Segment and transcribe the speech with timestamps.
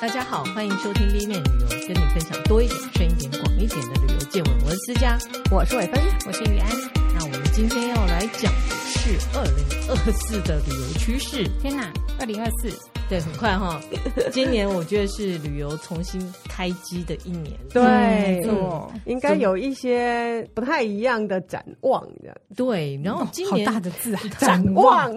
[0.00, 4.54] 大家好，欢迎收听 B 面旅游，跟你分享多一点、深一点、广一点的旅游见闻。
[4.64, 5.16] 我是思佳，
[5.52, 6.68] 我是伟芬，我是雨安。
[7.14, 11.48] 那我们今天要来讲的是二零二四的旅游趋势。
[11.62, 12.70] 天哪，二零二四，
[13.08, 13.80] 对，很快哈。
[14.32, 17.56] 今年我觉得是旅游重新开机的一年。
[17.72, 22.36] 对，没错，应该有一些不太一样的展望的。
[22.56, 25.10] 对，然后今年、哦、好大的字啊，展望。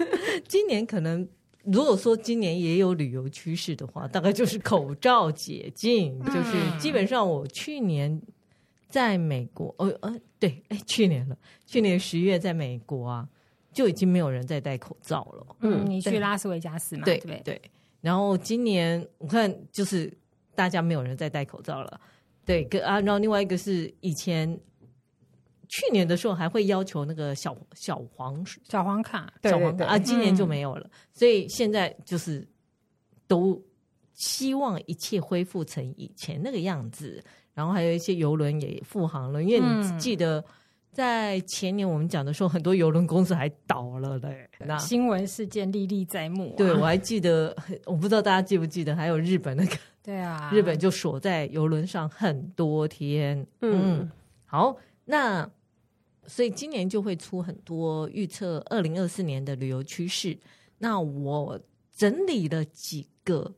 [0.48, 1.28] 今年可能。
[1.64, 8.20] 如果说今年也有旅游趋势的话，大概就是口罩解禁，嗯、就是基本上我去年
[8.88, 13.28] 在美国，哦呃，对，哎，去年了，去年十月在美国啊，
[13.72, 15.46] 就已经没有人在戴口罩了。
[15.60, 17.04] 嗯，你去拉斯维加斯嘛？
[17.04, 17.60] 对对对。
[18.00, 20.12] 然后今年我看就是
[20.54, 22.00] 大家没有人在戴口罩了，
[22.44, 24.58] 对，跟啊，然后另外一个是以前。
[25.72, 30.82] 去年的时候还会要求那个小小黄小黄卡，小黄卡啊，今年就没有了。
[30.84, 32.46] 嗯、所以现在就是
[33.26, 33.58] 都
[34.12, 37.24] 希望一切恢复成以前那个样子。
[37.54, 40.44] 然后还有一些游轮也复航了，因为你记得
[40.92, 44.46] 在前年我们讲的时候，很多游轮公司还倒了嘞。
[44.58, 46.56] 那新闻事件历历在目、啊。
[46.58, 53.38] 对，我还记得，我不知道大家记不记得，还有日本那个，对啊，日本就锁在游轮上很多天。
[53.62, 54.10] 嗯，嗯
[54.44, 55.48] 好，那。
[56.26, 60.38] 所以今年就会出很多预测二零二四年的旅游趋势。
[60.78, 61.60] 那我
[61.96, 63.54] 整理了几个，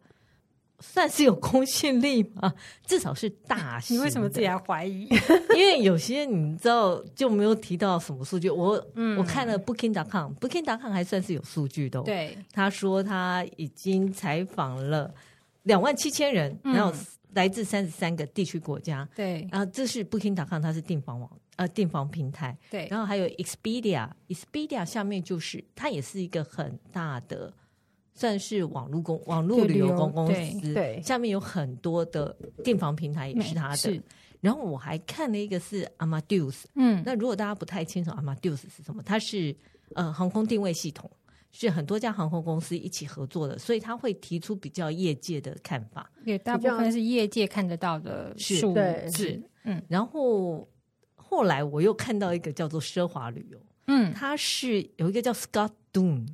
[0.81, 2.53] 算是有公信力吗？
[2.85, 3.97] 至少是大型。
[3.99, 5.09] 你为什么自己还怀疑？
[5.57, 8.51] 因为有些你知道就没有提到什么数据。
[8.51, 12.03] 我、嗯、我看了 Booking.com，Booking.com 还算是有数据的、哦。
[12.05, 15.15] 对，他说他已经采访了
[15.63, 16.93] 两万七千人，然后
[17.33, 19.09] 来自三十三个地区国家。
[19.15, 21.31] 对，然后这是 Booking.com，它是订房网。
[21.57, 22.57] 呃，订房平台。
[22.71, 27.53] 对，然后还有 Expedia，Expedia 下面就是它也是一个很大的，
[28.15, 34.03] 算是网络公网络旅游公公司，对，下面有很多的订房平台也是它的。
[34.41, 39.55] 然后我还看了一个是 Amadeus，嗯，那如果大家不太清楚 Amadeus 是什么，它是
[39.95, 41.11] 呃航空定位系统，
[41.51, 46.37] 是很多家航空公司一起合作的，所以它会提出比较业界的看法，也。
[46.39, 50.69] 大部分是业界看得到的数字，是，嗯，然后。
[51.35, 53.59] 后来我又看到一个叫做奢华旅游，
[53.89, 56.25] 嗯，它是有一个叫 Scott Doon。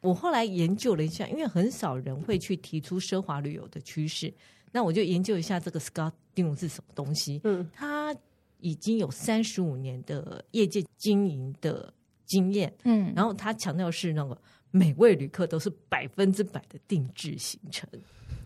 [0.00, 4.32] 我后来研究了一下，因为很少人会去提出奢华旅游的趋势，
[4.72, 7.42] 那我就研究一下这个 Scott Doon 是什么东西。
[7.44, 8.16] 嗯，他
[8.60, 11.92] 已经有三十五年的业界经营的
[12.24, 14.40] 经验，嗯，然后他强调是那个
[14.70, 17.86] 每位旅客都是百分之百的定制行程，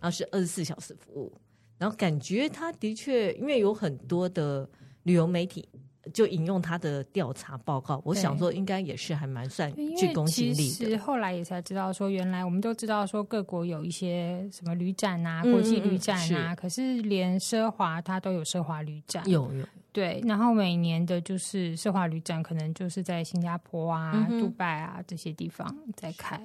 [0.00, 1.32] 然后是二十四小时服务，
[1.78, 4.68] 然后感觉他的确因为有很多的。
[5.04, 5.66] 旅游媒体
[6.12, 10.70] 就引用他的调查报告，我想说应该也是还蛮算具公信力的。
[10.70, 20.20] 其实后来也才知道说，原来我们都知道说各国有一些什么旅展啊，国际旅展啊，嗯、可是连奢华它都有奢华旅展，有有对。
[20.26, 26.38] 然后每年的就是奢华旅展，可能就是在新加坡啊、嗯、杜拜啊这些地方在开。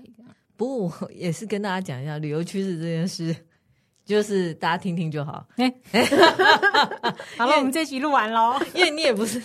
[0.55, 3.35] 不过我也是跟大家讲一下旅游趋势这件事。
[4.09, 5.45] 就是大家听听就好。
[5.57, 5.71] 哎，
[7.37, 8.59] 好了，我们这集录完喽。
[8.73, 9.39] 因为你也不是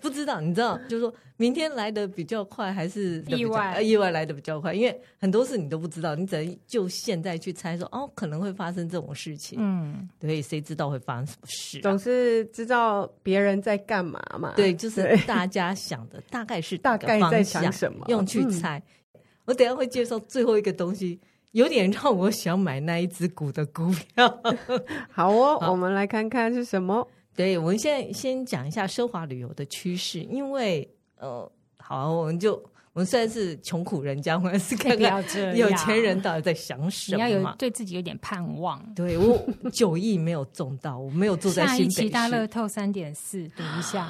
[0.00, 3.80] 不知道，你知道，就是说明天来的比较快，还是意外？
[3.80, 9.56] 意外来的比较快，因为很多事你都不知道，你只能就现在去猜说，哦，可能会发生这种事情。
[9.62, 11.82] 嗯，对，谁知道会发生什么事啊？
[11.82, 14.54] 总是知道别人在干嘛嘛。
[14.56, 18.82] 对，就是大家想的大概是 大概在想什么，用去猜。
[19.14, 21.20] 嗯，我等一下会介绍最后一个东西。
[21.52, 24.42] 有点让我想买那一只股的股票。
[25.10, 27.06] 好哦，好，我们来看看是什么。
[27.34, 32.54] 对，我们现在先讲一下奢华旅游的趋势，因为呃，好，我们就
[32.92, 35.24] 我们虽然是穷苦人家，我们是看看
[35.56, 37.16] 有钱人到底在想什么。
[37.16, 38.82] 你要有对自己有点盼望。
[38.94, 41.90] 对，我九亿没有中到，我没有坐在新北市。
[41.90, 44.06] 下一期大乐透三点四，等一下。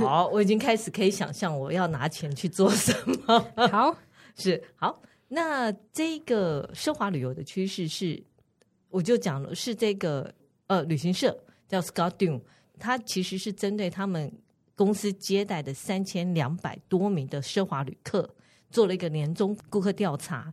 [0.00, 3.46] 好，我已经开始可以想象我要拿钱去做什么。
[3.70, 3.96] 好，
[4.36, 5.00] 是好。
[5.34, 8.22] 那这个奢华旅游的趋势是，
[8.90, 10.30] 我就讲了，是这个
[10.66, 12.38] 呃旅行社叫 Scott Dunn，
[12.78, 14.30] 它其实是针对他们
[14.74, 18.28] 公司接待的三千两百多名的奢华旅客
[18.70, 20.52] 做了一个年终顾客调查。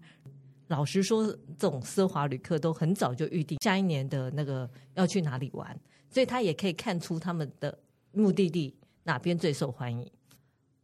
[0.67, 1.27] 老实说，
[1.57, 5.77] 这种奢华旅客都很早就预定下一年的那个要去哪里玩，
[6.09, 7.77] 所以他也可以看出他们的
[8.13, 8.73] 目的地
[9.03, 10.09] 哪边最受欢迎。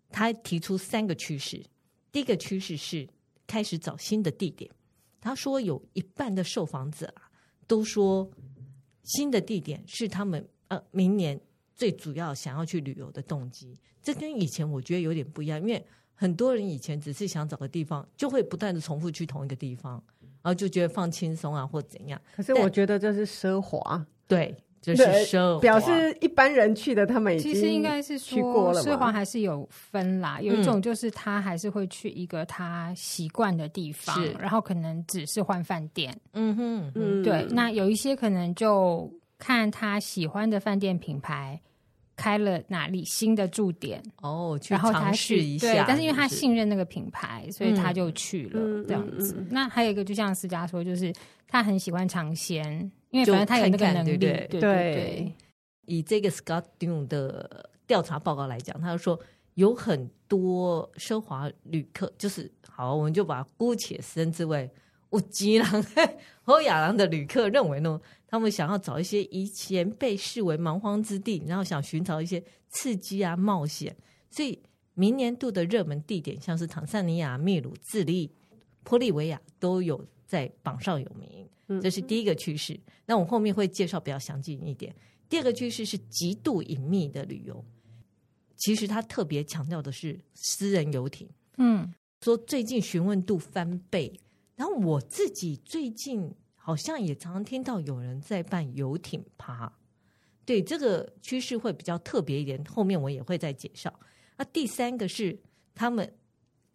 [0.10, 1.64] 他提出三个趋势，
[2.12, 3.08] 第一个趋势是。
[3.48, 4.70] 开始找新的地点，
[5.22, 7.30] 他说有一半的受访者啊
[7.68, 8.30] 都说
[9.04, 11.40] 新的地点是他们呃明年
[11.76, 13.78] 最主要想要去旅游的动机。
[14.02, 20.04] 这跟以前我觉得有点不一样，因为很多人以前只是想找个地方，就会不断的重复去同一个地方
[20.42, 22.22] 然后就觉得放轻松啊或怎样。
[22.36, 24.56] 可是我觉得这是奢华，对。
[24.94, 30.40] 就是奢华，表示一般人去的，他们已经其实应该是说奢华还是有分啦。
[30.42, 36.16] 有一种就是他还是会去一个他习惯的地方，嗯、然后可能只是换饭店。
[36.34, 37.46] 嗯哼，嗯，对。
[37.50, 41.60] 那有一些可能就看他喜欢的饭店品牌
[42.16, 45.68] 开了哪里新的驻点哦，去尝试一下。
[45.68, 49.34] 对，但是因为他信任那个品牌，所以他就去了、嗯、这样子。
[49.34, 51.12] 嗯嗯嗯、那还有一个，就像思佳说，就是
[51.48, 52.92] 他很喜欢尝鲜。
[53.16, 54.60] 因为反正他有那个能力，对对？
[54.60, 55.34] 对，对。
[55.86, 59.18] 以这个 Scott Dunn 的调查报告来讲，他就说
[59.54, 64.70] 有很多奢华旅客，就是好，我们就把姑且称之为
[65.12, 65.86] 乌吉郎、
[66.44, 73.96] 欧亚郎的旅客，认为呢，他们想要找一些以前被视为蛮荒之地，然后想寻找一些刺激啊、冒险，
[74.30, 74.60] 所以
[74.94, 78.30] 明年度的热门地点，像是坦桑尼亚、秘鲁、智利、
[78.84, 81.48] 玻利维亚，都有在榜上有名。
[81.82, 84.96] 这是第一个趋势，那我后面会介绍比较详尽一点。
[85.28, 87.66] 第二个趋势是极度隐秘的旅游，
[88.56, 91.28] 其实他特别强调的是私人游艇。
[91.58, 91.92] 嗯，
[92.22, 94.20] 说最近询问度翻倍，
[94.56, 99.72] 然后我自己最近好像也常常听到有人在办游艇趴。
[100.46, 103.92] 对，这个趋势会比较特别一点，后面我也会再介绍。
[104.38, 105.36] 那第三个是
[105.74, 106.14] 他们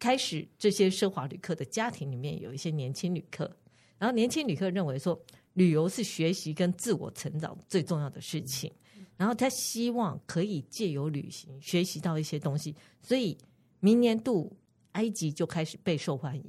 [0.01, 3.55] 开始这些奢华旅客的家庭里面有一些年轻旅客。
[3.99, 5.17] 然后年轻旅客认为说，
[5.53, 8.73] 旅游是学习跟自我成长最重要的事情。
[9.15, 13.37] 然后他希望可以借由旅行学习到一些东西，所以
[13.79, 14.51] 明年度
[14.93, 16.43] 埃及就开始备受欢迎。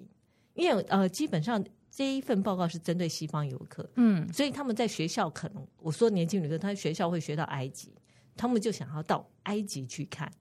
[0.54, 7.92] 因为呃，基本上这一份报告是针对西方游客，嗯，所以他们在学校可能我说年轻旅客，他在学校会学到埃及，
[8.34, 10.32] 他们就想要到埃及去看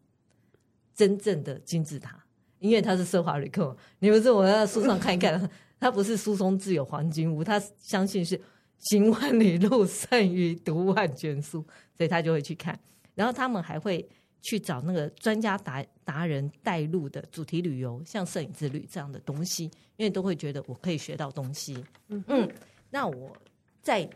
[0.96, 2.26] 真正的金字塔，
[2.62, 3.76] 因为他是奢华旅客。
[4.00, 5.50] 你们说我在书上看一看。
[5.82, 8.40] 他不是书中自有黄金屋，他相信是
[8.78, 11.66] 行万里路胜于读万卷书，
[11.98, 12.80] 所以他就会去看。
[13.16, 14.08] 然后他们还会
[14.44, 19.64] 去找那个专家达达人带路的主题旅游，像摄影之旅这样的东西，
[19.98, 21.84] 因为都会觉得我可以学到东西。
[22.10, 22.48] 嗯嗯，
[22.92, 23.36] 那我
[23.82, 24.08] 再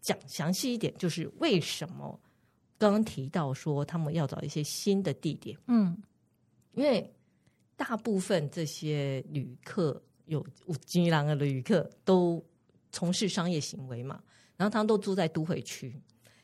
[0.00, 2.16] 讲详细一点，就是为什么
[2.78, 5.58] 刚刚提到说他们要找一些新的地点？
[5.66, 6.00] 嗯，
[6.74, 7.12] 因为
[7.78, 10.02] 大部分这些旅客。
[10.28, 12.44] 有五金郎的旅客都
[12.92, 14.22] 从事商业行为嘛，
[14.58, 15.98] 然后他们都住在都会区，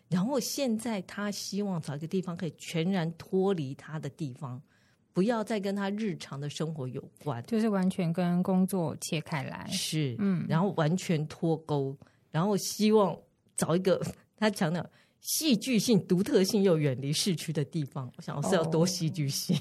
[0.08, 4.58] 然后现在他希望找一个地方可以全然脱离他的地方，
[5.12, 11.94] 不要再跟他日常的生活有关，就是完全跟工作切开来，是，嗯，然后完全脱钩，
[12.30, 13.14] 然后希望
[13.54, 14.02] 找一个
[14.38, 14.82] 他强调
[15.20, 18.10] 戏剧性、独特性又远离市区的地方。
[18.16, 19.54] 我想是要多戏剧性。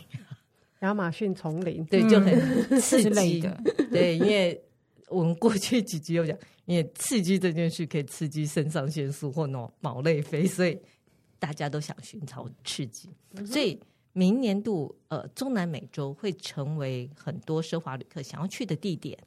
[0.83, 3.57] 哦亚马逊丛林，对，就很刺激的。
[3.89, 4.61] 对，因为
[5.07, 10.77] 我们过去几集有讲，因为刺激这件事可以刺激肾上腺素或脑脑内啡，所以
[11.39, 13.09] 大家都想寻找刺激。
[13.45, 13.79] 所以
[14.11, 19.17] 明年度，呃，中南美洲会成为很多奢华旅客想要去的地点。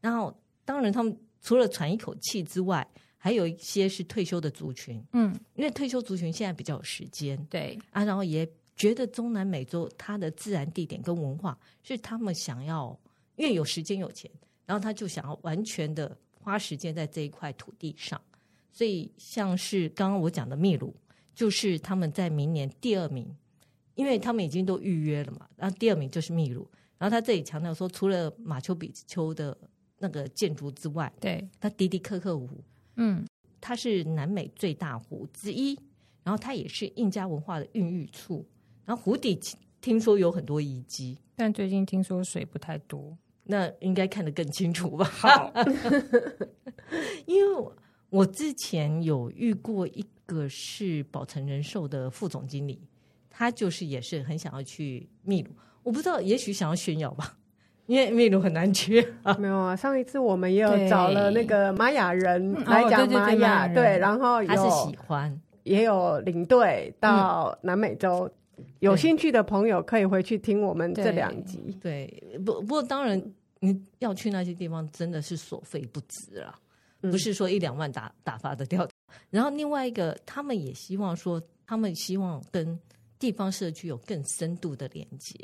[0.00, 5.00] 然后，当然，他们除了喘一口气之外，还有一些是退休的族群。
[5.12, 8.48] 嗯，因为退休族群现在比较有时间，对啊，然后也。
[8.76, 12.98] 觉得中南美洲它的自然地点跟文化是他们想要，
[13.36, 14.30] 因为有时间有钱，
[14.66, 18.20] 然后他就想要完全的花时间在这一块土地上。
[18.72, 20.92] 所以像是刚刚我讲的秘鲁，
[21.34, 23.32] 就是他们在明年第二名，
[23.94, 25.48] 因为他们已经都预约了嘛。
[25.56, 26.68] 然后第二名就是秘鲁，
[26.98, 29.56] 然后他这里强调说，除了马丘比丘的
[29.98, 32.50] 那个建筑之外，对，他迪迪克克湖，
[32.96, 33.24] 嗯，
[33.60, 35.78] 它是南美最大湖之一，
[36.24, 38.44] 然后它也是印加文化的孕育处。
[38.84, 39.38] 然后湖底
[39.80, 45.04] 听说有很多遗迹，但最近听说水不太多，那应该看得更清楚吧？
[45.04, 45.52] 好，
[47.26, 47.76] 因为我，
[48.10, 52.80] 我之前有遇过一个是宝成人寿的副总经理，
[53.28, 55.50] 他就是也是很想要去秘鲁，
[55.82, 57.36] 我不知道，也许想要炫耀吧，
[57.86, 59.34] 因为秘鲁很难去啊。
[59.38, 68.30] 没有啊，上一次我们也有找了那个玛雅人来讲玛雅，对，对，然后他是喜欢，也有领队到南美洲。
[68.56, 71.76] 嗯有兴趣的朋友可以回去听我们这两集。
[71.80, 73.20] 对，对，不不过当然
[73.60, 76.54] 你要去那些地方真的是所费不值了，
[77.00, 78.86] 嗯、不是说一两万打打发得掉。
[79.30, 82.78] 然后另外一个，他们也希望说，他们希望跟
[83.18, 85.34] 地方社区有更深度的连接，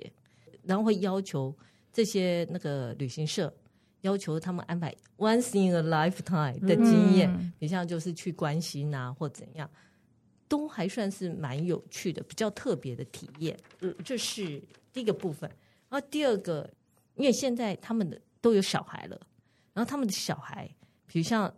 [0.62, 1.54] 然后会要求
[1.92, 3.52] 这些那个旅行社
[4.02, 9.68] 要求他们安排 once in a lifetime 的经验，你、嗯、像就是去关心啊或怎样。
[10.50, 13.56] 都还算是蛮有趣的，比较特别的体验。
[13.82, 14.60] 嗯，这是
[14.92, 15.48] 第一个部分。
[15.88, 16.68] 然后第二个，
[17.14, 19.20] 因为现在他们的都有小孩了，
[19.72, 20.68] 然后他们的小孩
[21.06, 21.54] 比如像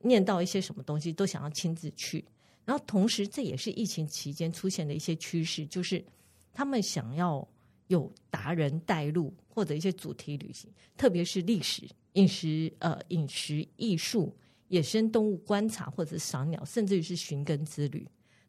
[0.00, 2.24] 念到一些什么东西，都想要亲自去。
[2.64, 6.04] 然后同时，这也是疫情期间出现的一些趋势，就是
[6.52, 7.46] 他们想要
[7.86, 18.04] 有达人带路，或者一些主题旅行，特别是历史、饮食、呃饮食、艺术、野生动物观察，或者是赏鸟，甚至于是寻根之旅。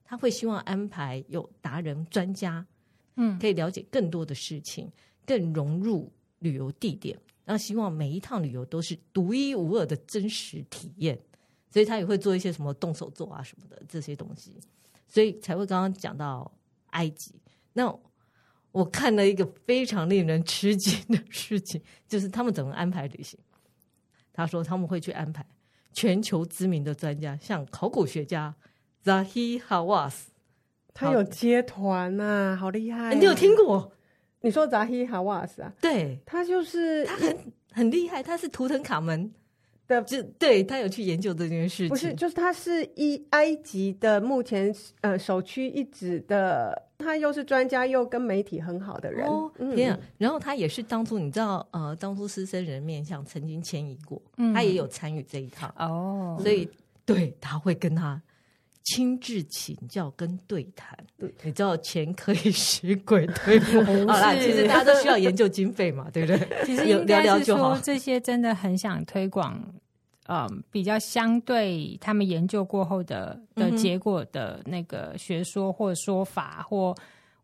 [0.10, 2.66] 他会希望安排有达人专家，
[3.18, 4.90] 嗯，可以了解更多的事情，
[5.26, 6.10] 更融入
[6.40, 11.20] 旅游地点，然后希望每一趟旅游都是独一无二的真实体验，
[11.70, 14.56] 所以他也会做一些什么动手做啊什么的这些东西，
[15.10, 16.50] 所以才会刚刚讲到
[16.92, 17.36] 埃及。
[17.74, 17.94] 那
[18.72, 23.38] 我看了一个非常令人吃惊的事情， 就是他们怎么安排旅行？
[24.32, 25.46] 他说他们会去安排
[25.92, 28.56] 全球知名的专家，像考古学家。
[29.08, 30.14] Zahi Hawass，
[30.94, 33.14] 他有接团呐、啊，好厉害、啊！
[33.14, 33.90] 你有听过？
[34.42, 35.72] 你说 Zahi Hawass 啊？
[35.80, 37.38] 对，他就是他很
[37.72, 39.32] 很厉害，他是图腾卡门
[39.88, 41.90] 的，就对他有去研究这件事情。
[41.90, 49.26] 不是，就是他是一埃及的目前呃首屈一指的，他又是专家，又跟媒体很好的人。
[49.26, 50.00] 哦，天啊！
[50.18, 56.70] 然后他也是当初你知道呃，当初狮身人面像曾经迁移过，嗯、他也有参与这一趟哦，所以
[57.06, 58.22] 对他会跟他。
[58.88, 60.98] 亲自请教跟对谈，
[61.44, 63.84] 你知道钱可以使鬼推磨。
[64.08, 66.66] 好啦，其实大家都需要研究经费嘛， 对不对？
[66.66, 69.62] 其实应该是说，这些真的很想推广，
[70.30, 76.96] 嗯，比较相对他们研究过后的的结果的那个学说或说法，或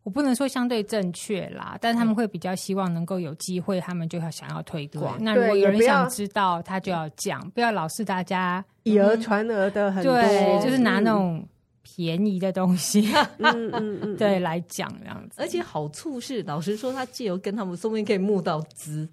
[0.04, 5.16] 我不能说相对正确啦，但他们会比较希望能够有机会，他们就要想要推广。
[5.18, 8.62] 那如果有人想知道，他就要讲，不要老是大家。
[8.82, 11.42] 以讹传讹的很多，对，就是拿那种
[11.82, 15.40] 便宜的东西，嗯嗯 嗯，对来讲这样子。
[15.40, 19.08] 而且好处是，老实说，他借由跟他们，说不定可以募到资，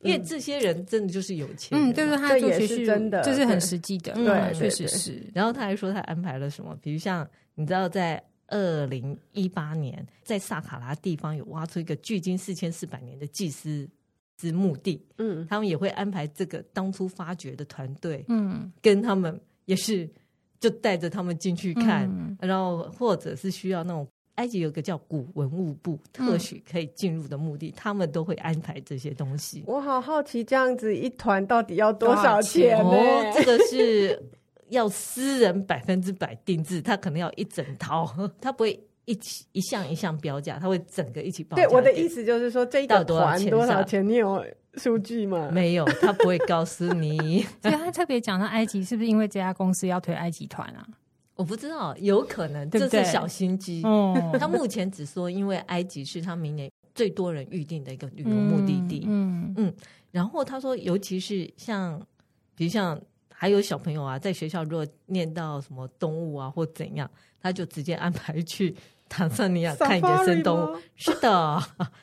[0.00, 1.78] 因为这些人真的就是有钱。
[1.78, 5.22] 嗯，对对，他做学是真的，这是很实际的，对，确实是。
[5.34, 6.74] 然后他还说，他安排了什么？
[6.80, 13.88] 比如像你知道，在二零一八年，在萨卡拉地方有挖出一个距今四千四百年的祭司。
[14.38, 20.08] 之墓地，嗯，他们也会安排这个当初发掘的团队，嗯，跟他们也是
[20.58, 24.04] 就带着他们进去看，嗯，然后或者是需要那种
[24.36, 29.62] 埃及有个叫古文物部，特许可以进入的墓地，嗯，他们都会安排这些东西。
[29.64, 32.82] 我好好奇，这样子一团到底要多少钱？
[32.82, 34.20] 哦，这个是
[34.72, 38.78] 要私人百分之百定制，他可能要一整套， 他不会。
[39.04, 41.66] 一起一项一项标价，他会整个一起报价。
[41.66, 44.08] 对，我的意思就是说，这一个团多少钱？
[44.08, 45.50] 你有数据吗？
[45.50, 47.42] 没有，他不会告诉你。
[47.60, 50.86] 所以他特别讲到埃及，是不是因为这家公司要推埃及团啊？
[51.34, 53.82] 我不知道，有可能这是小心机。
[53.82, 59.04] 哦，他目前只说，因为埃及是他明年最多人预定的一个旅游目的地。
[59.08, 59.74] 嗯嗯，
[60.12, 62.00] 然后他说，尤其是像，
[62.54, 63.02] 比如像
[63.42, 67.10] 还有小朋友啊，在学校如果念到什么动物啊或怎样。
[67.44, 68.72] 他就直接安排去
[69.08, 71.60] 坦桑尼亚看野生动物， 是的，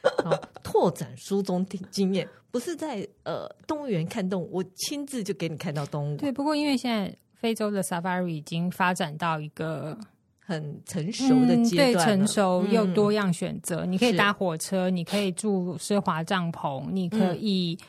[0.62, 6.18] 拓展书中经验，不是在呃动物园看动物，我亲自就给你看到动物。
[6.18, 9.98] 对，不过因为现在非洲的 Safari 已经发展到一个
[10.46, 17.80] 很成熟的阶段，嗯，对，成熟又多样选择，嗯，你可以搭火车，你可以住奢华帐篷，你可以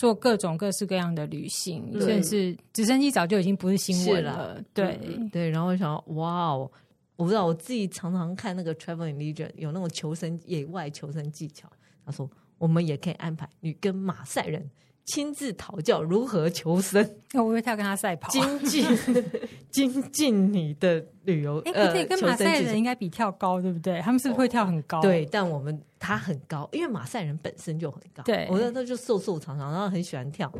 [0.00, 4.58] 做各种各式各样的旅行，甚至直升机早就已经不是新闻了。
[4.72, 4.98] 对
[5.30, 6.70] 对，然后我想，哇哦。
[7.16, 11.70] 我不知道，我自己常常看那个 Travel in Leisure 有那种求生野外求生技巧。
[12.06, 12.26] 他说，
[12.56, 14.70] 我们也可以安排你跟马赛人
[15.04, 17.06] 亲自讨教如何求生。
[17.36, 18.86] 我以为他要跟他赛跑，精进
[19.70, 21.58] 精进你的旅游。
[21.66, 24.00] 哎、欸，不对，跟马赛人应该比跳高，对不对？
[24.00, 25.02] 他们是不是会跳很高？
[25.02, 28.22] 对，但我们他很高，因为马赛人本身就很高。
[28.24, 30.52] 对，我觉得他就瘦瘦长长，然后很喜欢跳。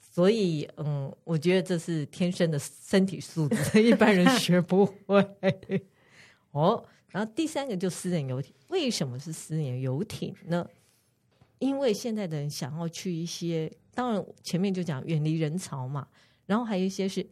[0.00, 5.20] 所以，嗯，我觉得这是天生的身体素质， 一般人学不会。
[6.52, 10.66] 哦，然后第三个就私人游艇，为什么是私人游艇呢？
[11.58, 16.06] 因为现在的人想要去一些，当然前面就讲远离人潮嘛，
[16.46, 17.24] 然后还有一些是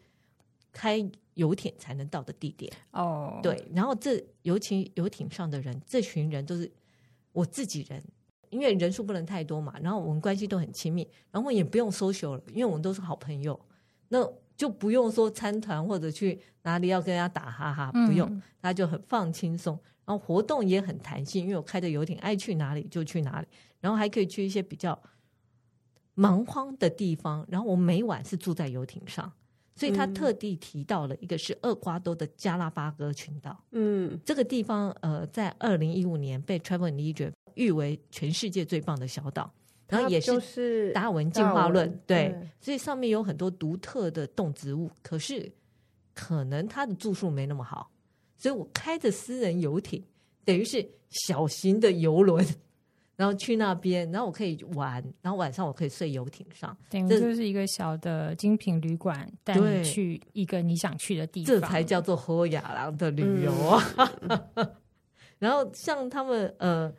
[0.72, 2.72] 开游艇才能到的地点。
[2.90, 6.70] 哦，对，然后这尤其游艇上的人，这群人都是
[7.36, 8.02] 我自己人。
[8.48, 13.58] 因为人数不能太多嘛，然后我们关系都很亲密，然后也不用 social 了，因为我们都是好朋友，
[14.08, 14.24] 那
[14.56, 23.48] 就不用说参团或者去哪里要跟人家打哈哈，不用，他就很放轻松，然后活动也很弹性，因为我开的游艇，爱去哪里就去哪里，
[23.80, 24.96] 然后还可以去一些比较
[26.14, 29.30] 蛮荒的地方，然后我每晚是住在游艇上，
[29.76, 39.52] 所以他特地提到了一个是厄瓜多的加拉巴哥群岛，嗯，这个地方呃，在二零一五年被 Travel + Leisure 誉为全世界最棒的小岛，
[39.86, 45.52] 然后也是达尔文进化论，对，对，所以上面有很多独特的动植物，可是
[46.14, 47.90] 可能它的住宿没那么好，
[48.38, 50.02] 所以我开着私人游艇，
[50.44, 52.42] 等于是小型的游轮。
[53.16, 63.82] 然后去那边，然后我可以玩，然后晚上我可以睡游艇上，等于就是一个小的精品旅馆，带你去一个你想去的地方，这才叫做好野人的旅游啊！
[64.56, 64.70] 嗯、
[65.40, 66.92] 然后像他们呃，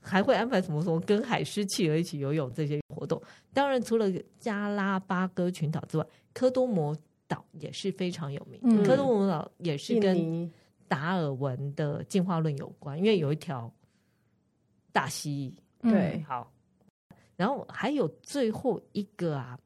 [0.00, 3.22] 还会安排什么什么跟海狮企鹅一起游泳这些活动。
[3.52, 6.96] 当然，除了加拉巴哥群岛之外，科多摩
[7.28, 8.58] 岛也是非常有名。
[8.64, 10.50] 嗯、科多摩岛也是跟
[10.88, 13.72] 达尔文的进化论有关，因为有一条。
[14.94, 16.52] 大蜥蜴，对、嗯，好，
[17.34, 19.58] 然后还有最后一个啊，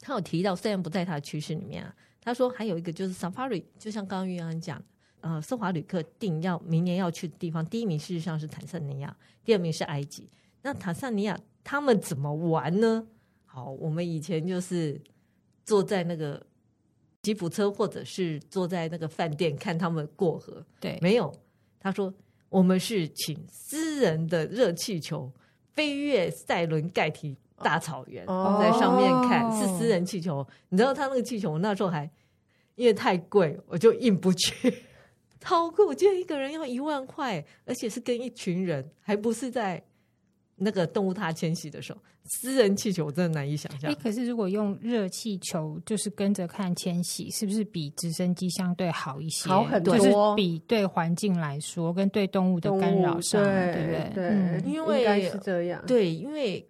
[0.00, 4.82] 他有提到，虽然不在他的趋势里面啊，他说还有一个就是 Safari，就像刚刚玉安讲，
[5.20, 9.14] 呃，奢华旅客定要明年要去的地方，第一名事实上是坦桑尼亚，
[9.44, 10.26] 第二名是埃及。
[10.62, 13.06] 那坦桑尼亚他们怎么玩呢？
[13.44, 14.98] 好，我们以前就是
[15.66, 16.44] 坐在那个
[17.20, 20.64] 吉普车，或者是坐在那个饭店看他们过河。
[20.80, 21.30] 对，没有，
[21.78, 22.10] 他说。
[22.54, 25.28] 我们是请私人的热气球
[25.72, 30.46] 飞越塞伦盖提大草原，在上面看是私人气球。
[30.68, 32.08] 你知道他那个气球，我那时候还
[32.76, 34.72] 因为太贵，我就印不去。
[35.40, 39.82] 超贵，我记得一个人要一万块，而且是跟一群人，还不是在。
[40.56, 43.90] 那个动物它迁徙的时候，私人气球我真的难以想象。
[43.90, 49.48] 哎，可是如果用热气球，就是跟着看迁徙，是不是比直升机相对好一些？
[49.48, 54.10] 好很多，就是比对环境来说，跟对动物的干扰上，对，对不对？
[54.14, 55.82] 对，嗯、因为应该是这样。
[55.86, 56.64] 对，因为。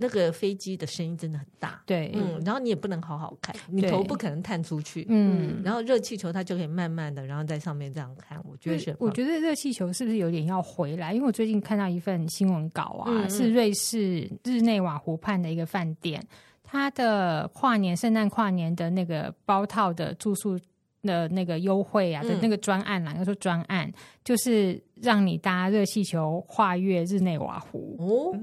[0.00, 8.96] 那个飞机的声音真的很大，对，嗯，然后你也不能好好看，你头不可能探出去，嗯，然后热气球它就可以慢慢的，然后在上面这样看，我觉得是。
[8.98, 11.12] 我觉得热气球是不是有点要回来？
[11.12, 16.24] 因为我最近看到一份新闻稿啊，嗯、是瑞士日内瓦湖畔的一个饭店，
[16.62, 20.58] 它的跨年圣诞跨年的那个包套的住宿
[21.02, 23.90] 的那个优惠啊的那个专案啦，要、嗯、说专案
[24.24, 27.96] 就是让你搭热气球跨越日内瓦湖。
[27.98, 28.38] 哦。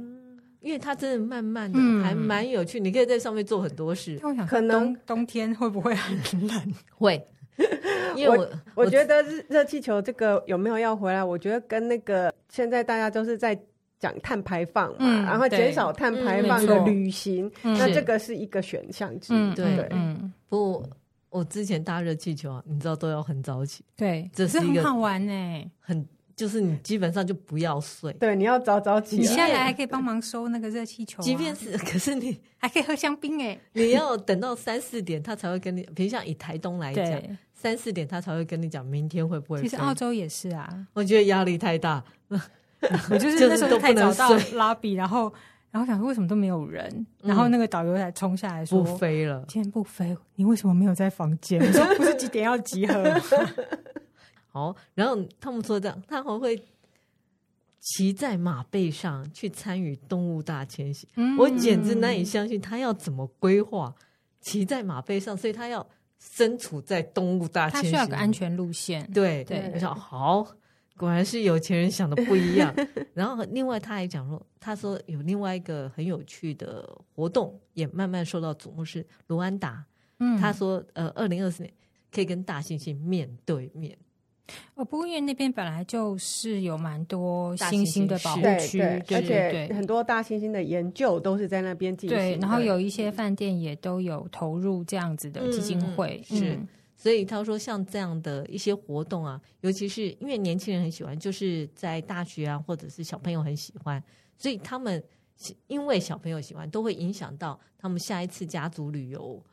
[0.66, 2.80] 因为它真的慢慢的，还蛮有趣。
[2.80, 4.20] 嗯、你可以在上面做很多事。
[4.24, 6.74] 我想可能冬天会不会很冷？
[6.98, 7.24] 会，
[8.18, 11.24] 因为我我，我觉得热热气球这个有没有要回来？
[11.24, 13.56] 我觉得跟那个现在大家都是在
[14.00, 19.54] 讲碳排放嘛，嗯、然后减少碳排放的旅行，嗯、那这个是一个选项之一。
[19.54, 20.84] 对，对嗯，不，
[21.30, 23.86] 我之前搭热气球啊，你知道都要很早起。
[23.96, 26.04] 对，这是很好玩呢，很。
[26.36, 29.18] 就是你基本上就不要睡，对，你要早早起。
[29.18, 33.58] 你下来还可以帮忙收那个热气球，啊，即便是， 可是你 还可以喝香槟哎。
[33.72, 37.22] 你要等到三四点，他才会跟你，比如像以台东来讲，
[37.54, 39.62] 三四点他才会跟你讲明天会不会。
[39.62, 42.04] 其实澳洲也是啊，我觉得压力太大，
[43.10, 45.32] 我就是那时候太早到拉比，然后
[45.72, 51.62] 然后想说为什么都没有人，然后那个导游才冲下来说不飞了，今天不飞，你为什么没有在房间？
[51.62, 53.02] 我说不是几点要集合？
[54.56, 56.58] 好，然后他们说这样，他还会。
[57.88, 63.94] 骑在马背上去参与动物大迁徙，嗯、我简直难以相信他要怎么规划
[64.42, 65.88] 骑在马背上，所以他要
[66.18, 69.08] 身处在动物大迁徙，他需要个安全路线。
[69.12, 70.44] 对对，我说好，
[70.98, 72.74] 果然是有钱人想的不一样。
[73.14, 79.86] 然后另外他还讲说，他说有另外一个很有趣的活动，也慢慢受到瞩目，是卢安达。
[80.18, 81.72] 嗯，他说呃，二零二四年
[82.12, 83.96] 可以跟大猩猩面对面。
[84.76, 92.18] 哦，不过因为那边本来就是有蛮多猩猩的保护区，对，对，而且很多大猩猩的研究都是在那边进行。
[92.18, 96.60] 对，然后有一些饭店也都有投入这样子的基金会，嗯、是。
[96.98, 104.02] 所以他说，像这样的一些活动啊，尤其是因为年轻人很喜欢，就是在大学啊，或者是小朋友很喜欢，
[104.38, 105.04] 所以他们
[105.68, 109.44] 因为小朋友喜欢，都会影响到他们下一次家族旅游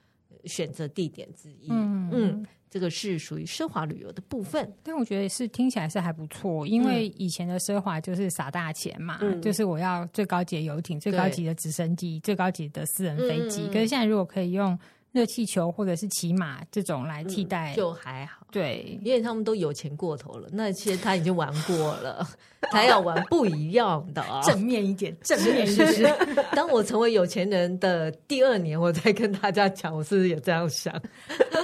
[0.45, 1.67] 选择地点之一。
[1.71, 2.11] 嗯。
[2.13, 13.65] 嗯这个是属于奢华旅游的部分，但我觉得是听起来是还不错，因为以前的奢华就是撒大钱嘛，嗯、就是我要最高级的游艇、最高级的直升机、最高级的私人飞机。
[13.65, 14.79] 嗯、可是现在如果可以用
[15.11, 18.42] 热气球或者是骑马这种来替代，嗯、就还好。
[18.53, 22.25] 对，因为他们都有钱过头了，那些他已经玩过了，
[22.71, 26.15] 他要玩不一样的啊，正面一点，正面一点。
[26.53, 30.95] 当我成为有钱人的第二年，我再跟大家讲，我是不是也这样想？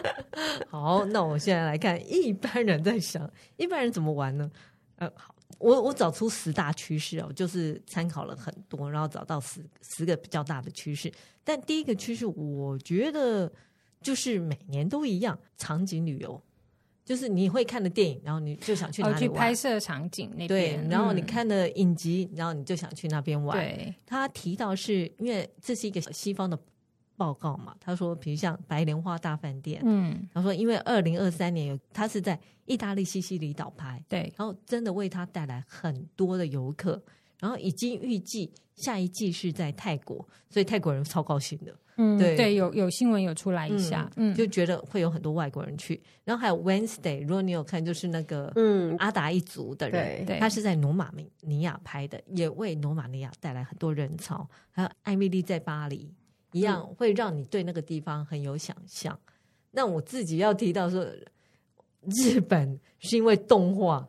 [0.71, 4.51] 好，那我现在来看一般人在想，一般人怎么玩呢？
[4.97, 11.13] 呃，好，我我找出十大趋势哦，就是参考了很多，然后找到十十个比较大的趋势。
[11.45, 13.53] 但第一个趋势，我觉得
[14.01, 16.41] 就是每年都一样，场景旅游，
[17.09, 19.21] 就是你会看的电影，然后你就想去哪里玩？
[19.21, 20.49] 去拍摄场景那边。
[20.49, 23.57] 对，然后你看的影集，然后你就想去那边玩。
[23.57, 26.59] 对，他提到是因为这是一个西方的
[27.17, 37.03] 报告嘛，他说，比如像白莲花大饭店，嗯，他说因为二零二三年有他是在意大利西西里岛拍，对，然后真的为他带来很多的游客，
[37.41, 41.75] 然后已经预计下一季是在泰国，所以泰国人超高兴的。
[42.01, 46.01] 嗯，对对，有有新闻有出来一下，嗯，就觉得会有很多外国人去。
[46.23, 54.49] 然后还有 Wednesday，如果你有看，就是那个嗯阿达一族的人，对，他是在罗马尼亚拍的，也为罗马尼亚带来很多人潮。
[54.71, 56.09] 还有艾米丽在巴黎，
[56.53, 59.19] 一样会让你对那个地方很有想象。
[59.73, 61.05] 那我自己要提到说，
[62.23, 64.09] 日本是因为动画，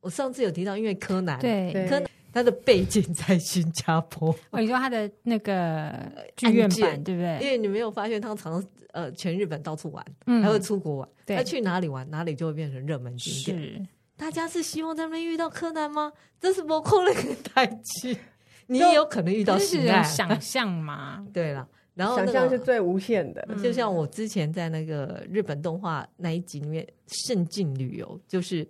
[0.00, 2.10] 我上次有提到，因为柯南，对柯南。
[2.36, 5.90] 它的背景在新加坡， 哦，你说他的那个
[6.36, 7.38] 剧院版对不对？
[7.40, 13.58] 因为你没有发现他常常呃全日本到处玩，嗯，还会出国玩，他去哪里玩哪里就会变成热门景点。
[13.58, 13.86] 是，
[14.18, 16.12] 大家是希望在那边遇到柯南吗？
[16.38, 17.66] 这是不扣那个台
[18.02, 18.14] 剧，
[18.68, 21.26] 你也有可能遇到喜爱，想象嘛。
[21.32, 28.68] 对了，然后、那个、想象是最无限的，就像我之前在那个日本动画那一集里面，圣境旅游就是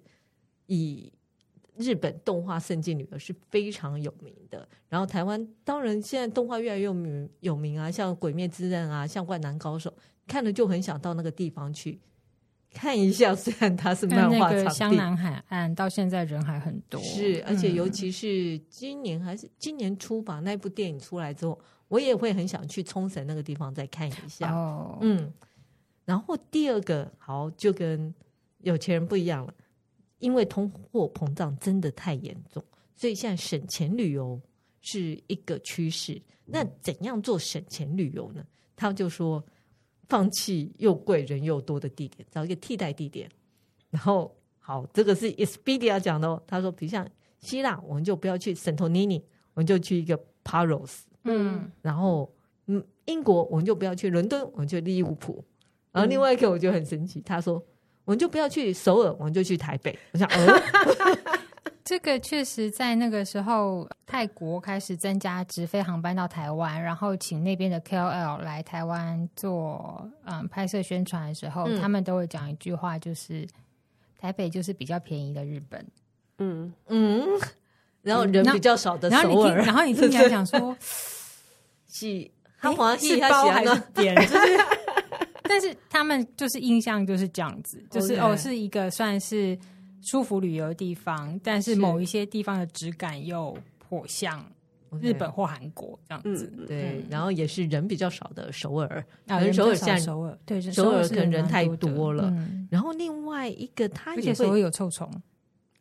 [0.67, 1.13] 以。
[1.79, 9.91] 日本动画圣境女儿是非常有名的，然后台湾当然现在动画越来越有名有名啊，像《鬼灭之刃》啊，像《灌篮高手》，
[10.27, 11.99] 看了就很想到那个地方去
[12.73, 13.35] 看一下。
[13.35, 21.59] 虽然它是漫画场地，那个湘南海岸到现在人还很多，是，而且尤其是今年还是今年初吧，那部电影出来之后，
[21.89, 24.53] 我也会很想去冲绳那个地方再看一下。
[24.53, 25.33] 哦，嗯，
[26.05, 28.15] 然后第二个好就跟
[28.63, 29.55] 有钱人不一样了。
[30.19, 32.65] 因为通货膨胀真的太严重，
[32.97, 34.41] 所以现在省钱旅游
[34.81, 36.21] 是一个趋势。
[36.45, 38.45] 那怎样做省钱旅游呢？
[38.75, 39.45] 他就说，
[40.09, 43.29] 放弃又贵人又多的地点，找一个替代地点。
[43.91, 46.43] 然后，好，这个是 Expedia 讲的哦。
[46.47, 47.07] 他说，比如像
[47.41, 49.23] 希腊，我们就不要去圣托尼尼，
[49.55, 51.01] 我们就去一个 Paros。
[51.25, 52.33] 嗯，然后，
[52.67, 55.45] 嗯，英国我们就不要去伦敦，我们就利物浦。
[55.93, 57.63] 然后另外一个我觉得很神奇，他说。
[58.07, 59.97] 我们就不要去首尔，我们就去台北。
[60.15, 60.63] 我想，哦、
[61.85, 73.45] 这个确实在那个时候，泰国开始增加直飞航班到台湾，然后请那边的 KOL 来台湾做嗯拍摄宣传的时候，嗯、他们都会讲一句话，就是
[74.19, 75.85] 台北就是比较便宜的日本。
[76.39, 77.27] 嗯嗯，
[78.03, 80.77] 然后人比较少的首尔，然后你听起来讲说，
[81.91, 84.15] 是他华是包还是 点？
[84.15, 84.39] 就是。
[85.49, 89.59] 但是他们就是印象就是这样子，就是哦，是一个算是
[90.03, 94.45] 舒服旅游的地方，但是某一些地方的质感又颇像
[95.01, 96.53] 日本或韩国这样子。
[96.67, 102.33] 对，然后也是人比较少的首尔，可能首尔现在首尔对首尔可能人太多了。
[102.71, 105.11] 然后另外一个，它也会有臭虫，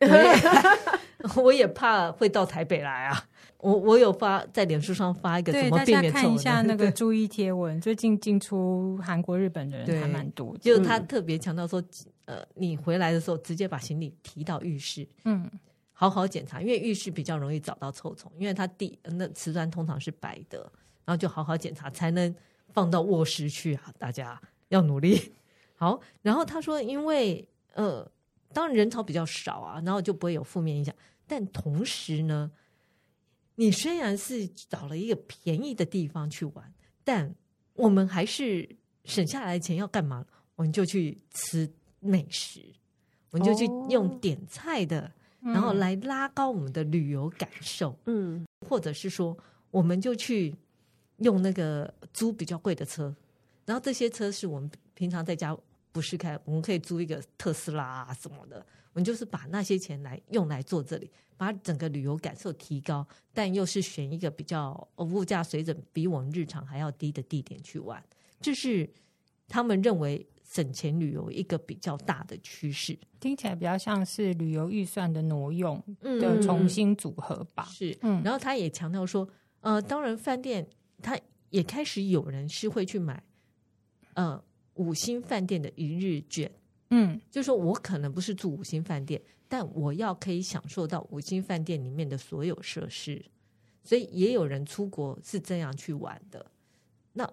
[1.36, 3.24] 我也怕会到台北来啊。
[3.66, 10.56] 我我有发在脸书上发一个怎么避免臭，看一下那个注意贴文， 最近进出韩国、日本的人还蛮多。
[10.58, 11.82] 就他特别强调说，
[12.26, 15.50] 呃，你回来的时候直接把行李提到浴室，嗯，
[15.92, 20.60] 好好检查，因为浴室比较容易找到臭虫，因为它地那瓷砖通常是白的，
[21.04, 22.32] 然后就好好检查才能
[22.72, 23.92] 放到卧室去啊！
[23.98, 25.32] 大家要努力。
[25.74, 28.08] 好，然后他说，因为呃，
[28.52, 30.94] 当然人潮比较少啊，然后就不会有负面影响，
[31.26, 32.48] 但同时呢。
[33.56, 37.34] 你虽然是找了一个便宜的地方去玩，但
[37.74, 38.68] 我们还是
[39.04, 40.24] 省下来的钱要干嘛？
[40.54, 42.60] 我们就去吃美食，
[43.30, 45.02] 我们就去用点菜的，
[45.40, 47.98] 哦、然后来拉高我们的旅游感受。
[48.06, 49.36] 嗯，或者是说，
[49.70, 50.54] 我们就去
[51.18, 53.14] 用那个租比较贵的车，
[53.64, 55.56] 然后这些车是我们平常在家
[55.92, 58.64] 不是开，我们可以租一个特斯拉啊什么的。
[58.96, 61.10] 我们就是把那些钱来用来做这里。
[61.36, 68.02] 把整个旅游感受提高，但又是选一个比较物价水准比我们日常还要低的地点去玩，
[68.40, 68.88] 这是
[69.46, 72.98] 他们认为省钱旅游一个比较大的趋势。
[73.20, 77.66] 听起来比较像是旅游预算的挪用的重新组合吧？
[77.68, 78.22] 嗯、是，嗯。
[78.24, 79.28] 然后他也强调说，
[79.60, 80.66] 呃，当然饭店
[81.02, 83.22] 他也开始有人是会去买，
[84.14, 86.50] 呃，五星饭店的一日券。
[86.90, 89.20] 嗯，就是说我可能不是住五星饭店。
[89.48, 93.24] 但我要可以享受到五星饭店里面的所有设施，
[93.84, 96.44] 所以也有人出国是这样去玩的。
[97.12, 97.32] 那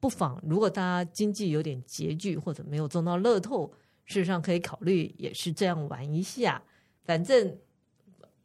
[0.00, 3.72] 不妨，如果大家经济有点拮据或者没有中到乐透，
[4.06, 6.60] 事实上可以考虑也是这样玩一下。
[7.04, 7.56] 反正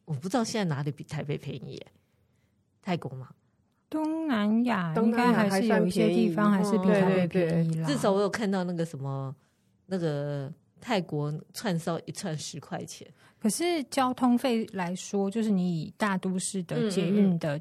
[0.04, 1.84] 我不知道现在哪里比台北便宜，
[2.80, 3.30] 泰国吗？
[3.90, 7.88] 东南亚应该还是有一些地方还是比台北便宜啦。
[7.88, 9.34] 至少我有看到那个什么
[9.92, 10.50] 那个。
[10.84, 13.06] 泰国串烧一串十块钱。
[13.38, 17.60] 可是交通费来说，就是你以大都市的捷运的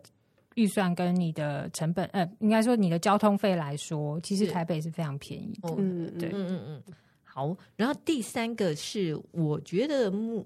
[0.55, 5.69] 预算跟你的成本，嗯嗯、呃，应该说你的交通费来说，其实台北是非常便宜的。
[5.77, 6.93] 嗯，对，嗯嗯嗯。
[7.23, 10.43] 好，然后第三个是我觉得目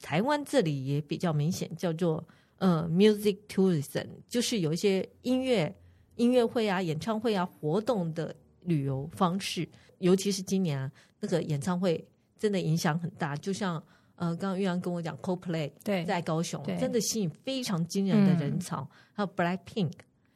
[0.00, 5.76] 台湾这里也比较明显，叫做呃 music tourism，就是有一些音乐
[6.16, 9.68] 音乐会啊、演唱会啊活动的旅游方式，
[10.04, 12.06] 尤其是今年啊，那个演唱会
[12.38, 13.34] 真的影响很大。
[13.36, 13.82] 就像
[14.16, 19.92] 呃，刚刚玉阳跟我讲，Coldplay，在高雄真的吸引非常惊人的人潮，嗯、还有 Blackpink。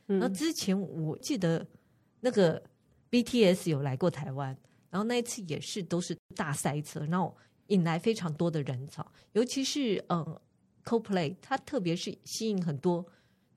[0.07, 1.67] 那之前我记得
[2.21, 2.63] 那个
[3.11, 4.57] BTS 有来过台湾。
[4.91, 10.41] 然后那一次也是都是大塞车，然后引来非常多的人潮，尤其是嗯
[10.83, 13.05] ，Coldplay，它特别是吸引很多。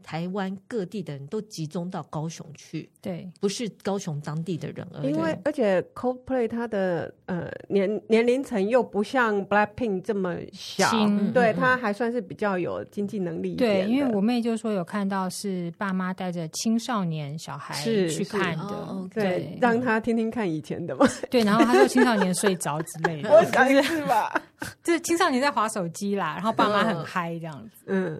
[0.03, 5.09] 台湾各地的人都集中到高雄去，对，不是高雄当地的人而已。
[5.11, 13.55] 因为而且 Coldplay 它的呃年年龄层又不像 Blackpink 这么小，嗯、对，它还算是比较有经济能力。
[13.55, 21.07] 对，因为我妹就说有看到是爸妈带着青少年小孩去看的，哦 okay、对，让他听听看以前的嘛。
[21.29, 24.41] 对，然后他说青少年睡着之类的， 我想是吧？
[24.83, 28.19] 就是青少年在划手机啦，然后爸妈很嗨这样子，嗯。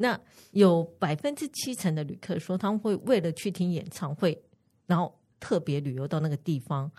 [0.00, 0.16] 那
[0.52, 4.40] 有百分之七成的旅客说，他们会为了去听演唱会，
[4.86, 6.90] 然后特别旅游到那个地方。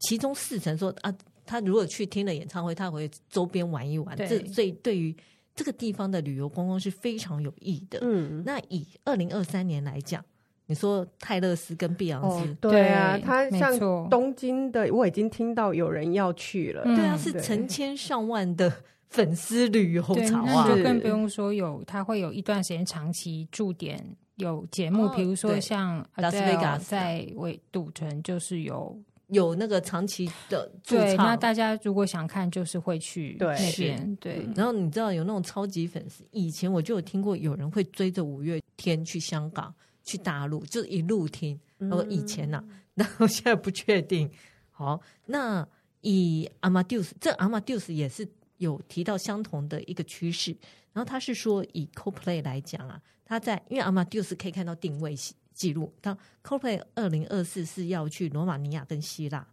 [0.00, 4.16] 其中四成说啊，他如果去听了演唱会，他会周边玩一玩。
[4.16, 5.14] 这所以对于
[5.54, 7.98] 这个地方的旅游观光是非常有益的。
[8.02, 10.24] 嗯，那以二零二三年来讲，
[10.66, 16.84] 你说泰勒斯跟碧昂斯，哦，对啊，他像东京的，我已经听到有人要去了。
[16.84, 18.72] 对啊，是成千上万的。
[19.10, 28.96] 粉丝旅游潮啊，就更不用说有，他会有一段时间长期驻点有节目，比如说像拉斯维加斯在维赌城，就是有
[29.26, 31.06] 有那个长期的驻唱。
[31.06, 34.16] 对，那大家如果想看，就是会去那边。
[34.16, 41.58] 对，然后你知道有那种超级粉丝，以前我就有听过有人会追着五月天去香港、去大陆，就是一路听。
[41.78, 42.62] 然后以前呢，
[42.94, 44.30] 然后现在不确定。
[44.70, 45.66] 好，那
[46.02, 48.28] 以阿玛迪斯，这阿玛迪斯也是。
[48.60, 50.54] 有提到相同的一个趋势，
[50.92, 55.16] 然后他是说，以 Coldplay 来讲啊，他在因为 Amadeus 可以看到定位
[55.54, 59.46] 记录，当 Coldplay 二零二四是要去罗马尼亚跟希腊，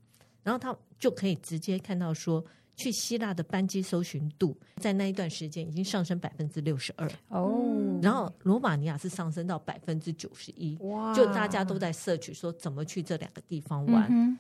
[0.44, 2.44] 然后他就可以直接看到说，
[2.76, 7.10] 去希腊的班机搜寻度在那一段时间已经上升百分之六十二。
[7.30, 14.08] 哦，然后罗马尼亚是上升到百分之九十一，哇，就大家都在 search 说怎么去这两个地方玩。
[14.12, 14.38] 嗯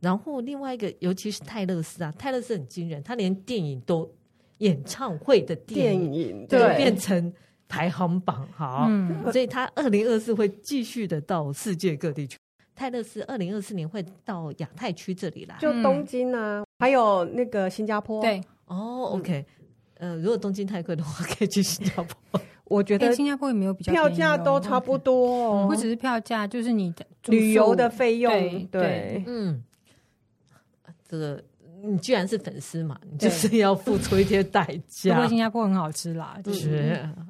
[0.00, 4.08] 然后另外一个，尤其是泰勒斯啊，泰勒斯很惊人，他连电影都
[4.58, 7.32] 演唱会的电影，电影对，变成
[7.66, 12.36] 排行榜哈，嗯、所以他二零二四会继续的到世界各地去。
[12.74, 18.20] 泰勒斯二零二四年会到亚太区这里来，就东京啊，嗯、还有那个新加坡。
[18.20, 19.44] 对，哦，OK，
[19.98, 22.40] 呃，如果东京太贵的话，可以去新加坡。
[22.64, 29.62] 我觉得新加坡也没有比较票价都差不多，哦，不只是票价，就是你的旅游的费用，对，对，对嗯。
[31.08, 31.42] 这个
[31.82, 32.98] 你既然是粉丝嘛？
[33.10, 35.14] 你就是要付出一些代 价。
[35.14, 36.76] 不过新加坡很好吃啦，就是，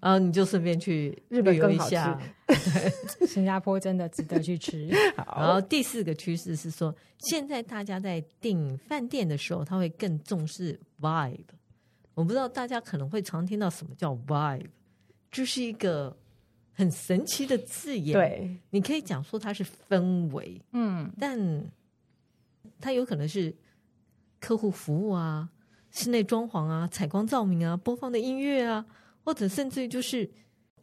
[0.01, 2.19] 然后你就顺便去日本游一下。
[2.47, 2.57] 对，
[3.27, 4.87] 新加坡真的值得去吃。
[5.17, 11.41] 然后第四个趋势是说，现在大家在订饭店的时候，他会更重视 vibe。
[12.15, 14.67] 我不知道大家可能会常听到什么叫 vibe，
[15.31, 16.17] 就是一个
[16.73, 18.15] 很神奇的字眼。
[18.15, 21.39] 对，你可以讲说它是氛围，嗯，但
[22.81, 23.53] 它有可能是。
[24.47, 25.51] 客户服务啊，
[25.91, 28.87] 室内装潢啊，采光照明啊，播放的音乐啊，
[29.25, 30.31] 或者甚至于就是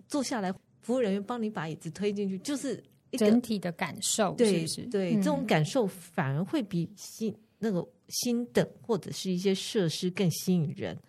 [0.05, 4.33] 坐下来，服务人员帮你把椅子推进去，就是一整体的感受。
[4.33, 10.99] 对，是是对，嗯、这种感受反而会比新那个新的或者是一些设施更吸引人。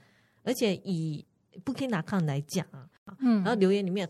[0.45, 1.27] 而且以
[1.64, 2.88] Booking.com 来讲啊，
[3.19, 4.09] 嗯，然后留言里面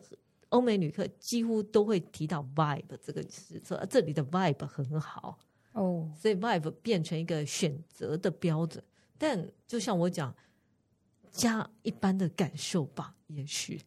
[0.51, 5.39] 欧美旅客几乎都会提到 vibe 这个词，说这里的 vibe 很好。
[5.75, 8.83] 哦，所以 Vibe 变成一个选择的标准，
[9.19, 10.35] 但就像我讲，
[11.31, 13.81] 加一般的感受吧，也许。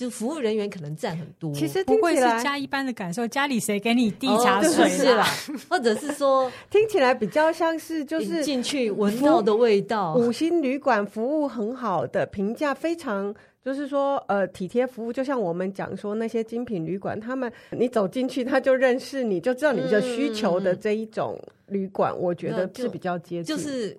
[0.00, 1.52] 就服务人员可能占很多。
[1.52, 5.26] 其实不会是加一般的感受，家里谁给你递茶水啦？
[5.68, 13.34] 或者是说 听起来比较像是就是进去闻到的味道，五星旅馆服务很好的评价非常。
[13.62, 23.94] 就是说，呃，体贴服务，就像我们讲说那些精品旅馆，他们你走进去，他就认识你，就知道你的需求的这一种旅馆，嗯、我觉得是比较接近，就是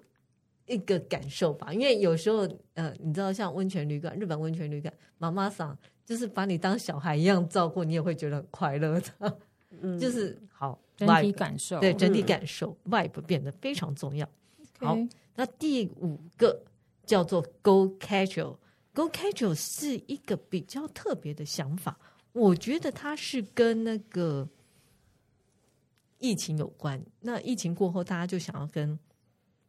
[0.73, 1.73] 一个感受吧。
[1.73, 9.39] 因为有时候，呃，你知道，像温泉旅馆，日本温泉旅馆，妈妈桑就是把你当小孩一样照顾，你也会觉得很快乐的。
[9.81, 14.27] 嗯，就是好整体感受，对整体感受，vibe、嗯、变得非常重要。
[14.79, 14.97] 好，
[15.35, 16.61] 那第五个
[17.05, 21.97] 叫做 Go Casual，Go Casual 是一个比较特别的想法，
[22.33, 24.47] 我觉得它是跟那个
[26.19, 27.01] 疫情有关。
[27.21, 28.97] 那疫情过后，大家就想要跟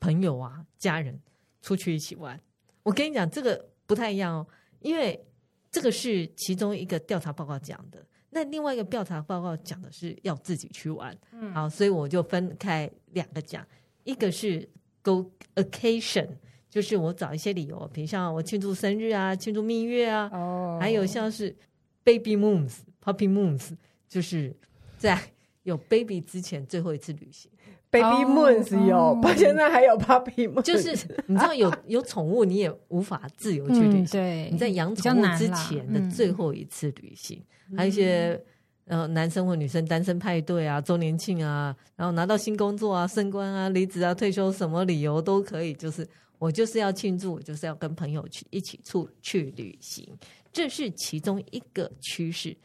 [0.02, 1.16] 朋友啊、家人
[1.60, 2.38] 出去一起玩。
[2.82, 4.46] 我跟你讲，这个不太一样哦，
[4.80, 5.24] 因为
[5.70, 8.04] 这个是其中一个调查报告讲的。
[8.30, 13.64] 那另外一个调查报告讲的是要自己去玩，嗯，好，所以我就分开两个讲，
[14.02, 14.68] 一个是
[15.02, 16.26] go occasion，
[16.68, 21.54] 就是我找一些理由，比如像我庆祝生日啊，庆祝蜜月啊，哦，还有像是
[22.02, 23.76] baby moons、puppy moons，
[24.08, 24.52] 就是
[24.98, 25.16] 在
[25.62, 27.48] 有 baby 之前最后一次旅行。
[27.92, 30.62] Baby moons 有，到现在还有 puppy moons。
[30.62, 30.92] 就是
[31.28, 34.06] 你知道有有宠物，你也无法自由去旅行。
[34.06, 37.38] 对，你在养宠物之前的最后一次旅行，
[37.76, 38.42] 还有一些
[38.86, 45.74] 呃男生或女生单身派对啊、周年庆啊，然后拿到新工作啊、升官啊、离职啊、退休，什么理由都可以。
[45.74, 50.08] 就是我就是要庆祝，我就是要跟朋友去一起出去旅行，
[50.50, 52.56] 这是其中一个趋势。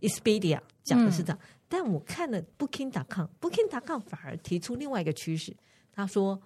[0.00, 1.38] Expedia 讲的是这样。
[1.72, 5.56] 但我看了 Booking.com，Booking.com 反而提出另外一个趋势。
[5.92, 6.42] 他说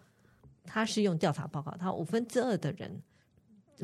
[0.64, 3.02] 他是用调查报告，他五分之二的人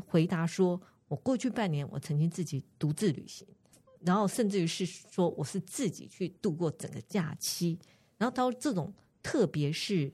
[0.07, 3.49] 回答说，我过去半年我曾经自己独自旅行，
[4.01, 7.79] 然后甚至于是说我是自己去度过整个假期。
[8.19, 10.13] 然后到这种，特别是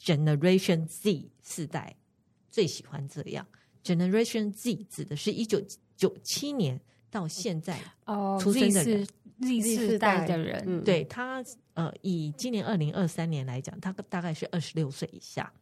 [0.00, 1.94] Generation Z 世代
[2.50, 3.46] 最喜欢这样。
[3.82, 5.62] Generation Z 指的是一九
[5.94, 6.80] 九七年
[7.14, 7.78] 到现在
[8.40, 9.02] 出生的人。
[9.02, 9.06] 哦
[9.40, 15.52] Z 世代的人，嗯、对他呃，以今年二零二三年来讲，他大概是二十六岁以下，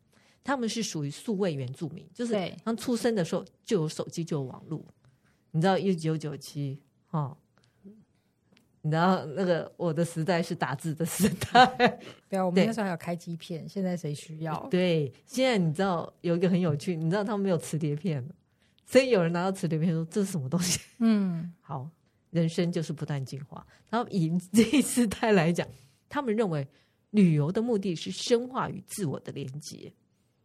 [0.45, 2.35] 他们是属于数位原住民，就是
[2.67, 4.85] 刚出生的时候就有手机就有网络。
[5.53, 6.79] 你知道一九九七
[7.13, 7.35] 哦？
[8.83, 14.69] 你知道那个我的时代是打字的时代， 对啊，我们那时候还有开机片，现在谁需要？
[14.71, 18.23] 对，现在你知道有一个很有趣，你知道他们没有磁碟片，
[18.93, 20.79] 所以有人拿到磁碟片说这是什么东西？
[20.99, 21.89] 嗯， 好。
[22.31, 23.67] 人生就是不断进化。
[23.91, 25.69] 然后以这一世代来讲，
[26.09, 26.67] 他们认为
[27.11, 29.93] 旅游的目的是深化与自我的连接。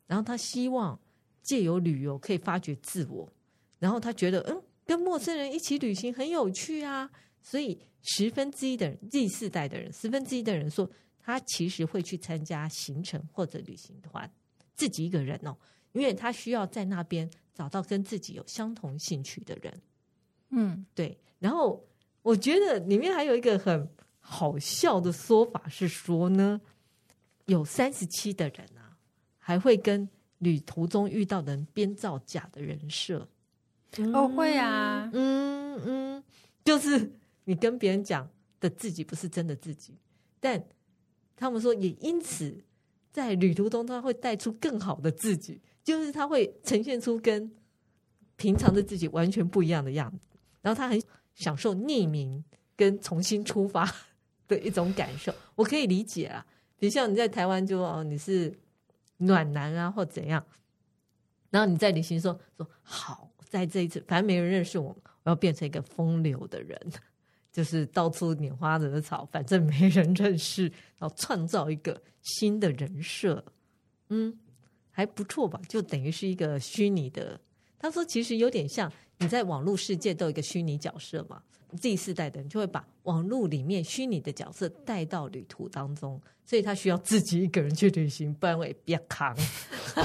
[0.05, 0.99] 然后他希望
[1.41, 3.31] 借由旅游可以发掘自我。
[3.79, 7.09] 然后他觉得，嗯，跟陌生人一起旅行很有趣啊。
[7.41, 10.89] 所以十分之一的人，Z 世代的人，十分之一的人说，
[11.21, 14.29] 他其实会去参加行程或者旅行团，
[14.75, 15.55] 自己一个人哦，
[15.97, 19.81] 因为他需要在那边找到跟自己有相同兴趣的人。
[20.49, 21.17] 嗯，对。
[21.39, 21.83] 然后
[22.21, 26.61] 我觉得里面还有一个很好笑的说法是说呢，
[27.45, 28.97] 有三十七的人啊，
[29.39, 30.07] 还会跟
[30.37, 33.27] 旅途中遇到的人编造假的人设。
[34.13, 36.23] 哦，会啊，嗯嗯，
[36.63, 37.11] 就是
[37.45, 38.29] 你跟别人讲
[38.59, 39.95] 的自己不是真的自己，
[40.39, 40.63] 但
[41.35, 42.63] 他们说也因此
[43.11, 47.49] 在旅途中他会带出更好的自己，就是他会呈现出跟
[48.35, 50.27] 平常的自己完全不一样的样子，
[50.61, 51.01] 然后他很。
[51.37, 52.43] 享受匿名
[52.75, 53.87] 跟重新出发
[54.47, 56.43] 的一种感受， 我可以理解啊。
[56.79, 58.51] 比如像你在台湾就哦，你是
[59.17, 60.43] 暖男啊，或怎样，
[61.51, 66.75] 然后你在旅行说说好，在这一次反正没人认识我，我要变成一个风流的人，
[67.51, 70.63] 就是到处拈花惹草，反正没人认识，
[70.97, 73.45] 然后创造一个新的人设，
[74.09, 74.35] 嗯，
[74.97, 75.61] 还不错吧？
[75.69, 77.39] 就等于是一个虚拟的。
[77.77, 78.91] 他说其实有点像。
[79.19, 81.41] 你在网络世界都有一个虚拟角色嘛
[81.75, 89.35] ？Z 世代的人就会把网络里面虚拟的角色带到旅途当中，所以他需要自己一个人去旅行，不然会别扛。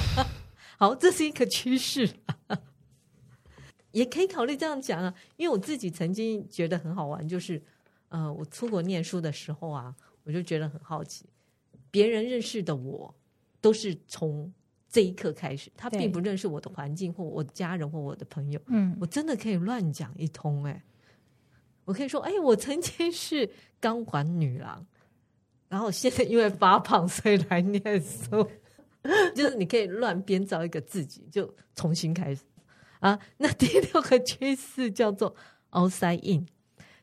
[0.81, 2.09] 好，这是一个趋势，
[3.91, 5.15] 也可以考虑这样讲啊。
[5.37, 7.63] 因为我自己曾经觉得很好玩，就是
[8.09, 11.27] 呃，我出国念书的时候啊，我就觉得很好奇，
[11.91, 13.15] 别人认识的我
[13.61, 14.51] 都是从。
[14.93, 18.61] 这一刻开始，他并不认识我的环境或我的家人或我的朋友。
[18.67, 20.85] 嗯，我真的可以乱讲一通哎，
[21.87, 23.51] 我可以说哎，我曾经是
[23.81, 24.87] 钢管女郎，
[25.71, 28.47] 然后现在因为发胖所以来念书，
[29.35, 32.43] 就是你可以乱编造一个自己，就重新开始
[33.01, 33.19] 啊。
[33.39, 35.35] 那第六个趋势叫做
[35.71, 36.47] outside in，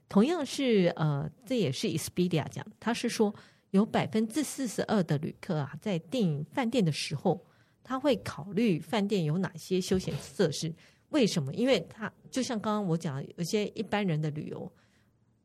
[0.08, 3.34] 同样是呃，这也是 Expedia 讲，他是说
[3.72, 7.44] 有百分之四十二的旅客啊，在订饭店的时候。
[7.84, 10.74] 他会考虑饭店有哪些休闲设施？
[11.10, 11.52] 为什么？
[11.56, 14.72] 因为他就像刚刚我讲的，有些一般人的旅游，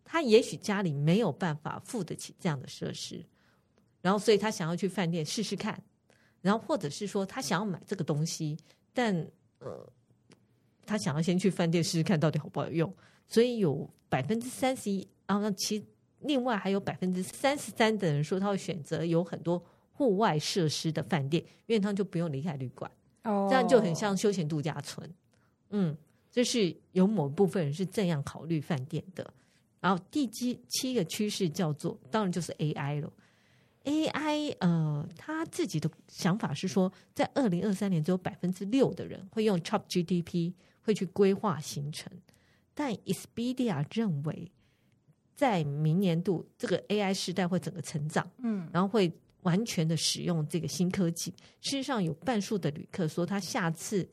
[0.05, 3.25] 他也许家里没有办法付得起这样的设施，
[4.03, 5.83] 然后所以他想要去饭店试试看，
[6.43, 8.55] 然后或者是说他想要买这个东西，
[8.93, 9.15] 但
[9.61, 9.91] 呃，
[10.85, 12.95] 他想要先去饭店试试看到底好不好用，
[13.27, 15.83] 所以有百分之三十一，然后其
[16.21, 19.65] 另外还有百分之三十三的人说他会选择有很多
[19.95, 22.91] 户外设施的饭店，因为他就不用离开旅馆，
[23.23, 25.09] 哦，这样就很像休闲度假村。
[25.71, 25.97] 嗯，
[26.31, 29.33] 这是有某部分人是这样考虑饭店的。
[29.81, 33.13] 然后第七七个趋势叫做，当然就是 AI 了。
[33.85, 42.11] AI 呃，他自己的想法是说，在二零二三年只有百分之六的人会用 ChatGPT 会去规划行程，
[42.73, 44.51] 但 Expedia 认为，
[45.35, 49.13] 在明年度这个 AI 时代会整个成长，嗯，然后会
[49.45, 51.33] 完全的使用这个新科技。
[51.63, 54.07] 事实上，有半数的旅客说，他下次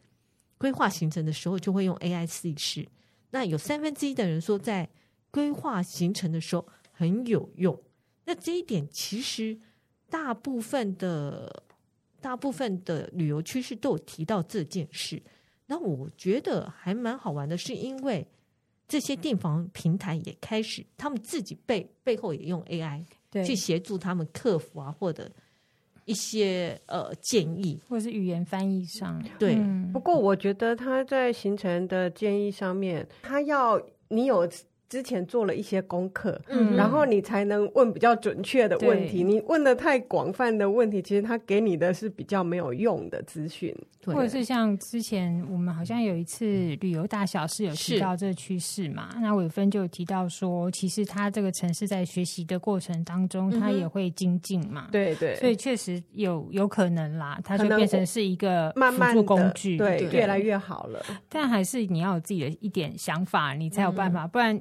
[0.58, 2.88] 规划行程的时候就会用 AI 试一试。
[3.32, 4.90] 那有三分之一的人说，在
[5.32, 7.78] 规划行程的时候很有用。
[8.26, 9.60] 那这一点其实
[10.10, 11.64] 大部分的
[12.22, 15.22] 大部分的旅游趋势都有提到这件事。
[15.66, 18.28] 那我觉得还蛮好玩的，是因为
[18.88, 25.30] 这些订房平台也开始，他们自己背背后也用 AI 去协助他们克服啊，或者
[26.06, 29.24] 一些呃建议，或者是语言翻译上。
[29.40, 29.58] 对，
[29.94, 34.50] 不过我觉得他在行程的建议上面，他要你有。
[34.92, 39.24] 之前做了一些功课，嗯，然后你才能问比较准确的问题。
[39.24, 43.74] 你问的太广泛的问题，其实他给你的是比较没有用的资讯。
[44.04, 46.46] 或者是像之前我们好像有一次
[46.82, 49.16] 旅游大小事有提到这个趋势嘛？
[49.22, 54.90] 那伟芬就有提到说，其实他这个城市在学习的过程当中，他也会精进嘛。
[54.92, 61.02] 对对，所以确实有有可能啦，它就变成是一个辅助工具，对，越来越好了。
[61.30, 64.60] 但还是你要有自己的一点想法，你才有办法，不然。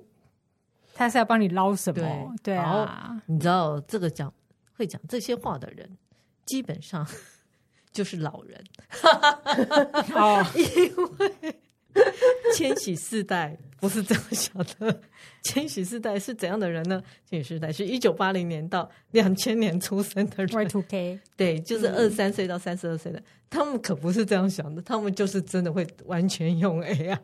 [1.00, 2.34] 他是要帮你捞什么？
[2.42, 4.30] 对，对啊，你知道这个讲
[4.76, 5.88] 会讲这些话的人，
[6.44, 7.06] 基本上
[7.90, 8.62] 就是老人。
[10.14, 11.58] 哦， 因为
[12.54, 15.00] 千禧世代不是这样想的。
[15.42, 17.02] 千禧世代是怎样的人呢？
[17.24, 20.68] 千禧世代是一九八零年到两千年出生的人。
[20.68, 27.18] Y2K，对，就是二十三岁到三十二岁的，嗯，他们可不是这样想的，他们就是真的会完全用 AI。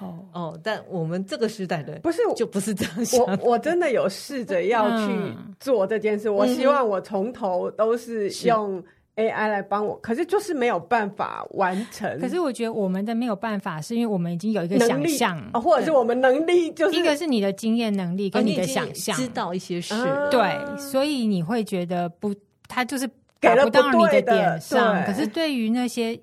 [0.00, 3.20] 哦哦，但我们这个时代的不是就不是这样想。
[3.20, 5.12] 我我真的有试着要去
[5.58, 8.82] 做这件事，嗯、我希望我从头都是用
[9.16, 12.18] AI 来帮我，可是就是没有办法完成。
[12.18, 19.94] 可是我觉得我们的没有办法，是因为我们已经有一个想象，啊，或者是我们能力就是一个是你的经验能力跟你的想象，知道一些事，
[20.30, 22.34] 对，所以你会觉得不，
[22.68, 23.06] 他就是
[23.38, 25.04] 给不到你的点上。
[25.04, 26.18] 可是对于那些。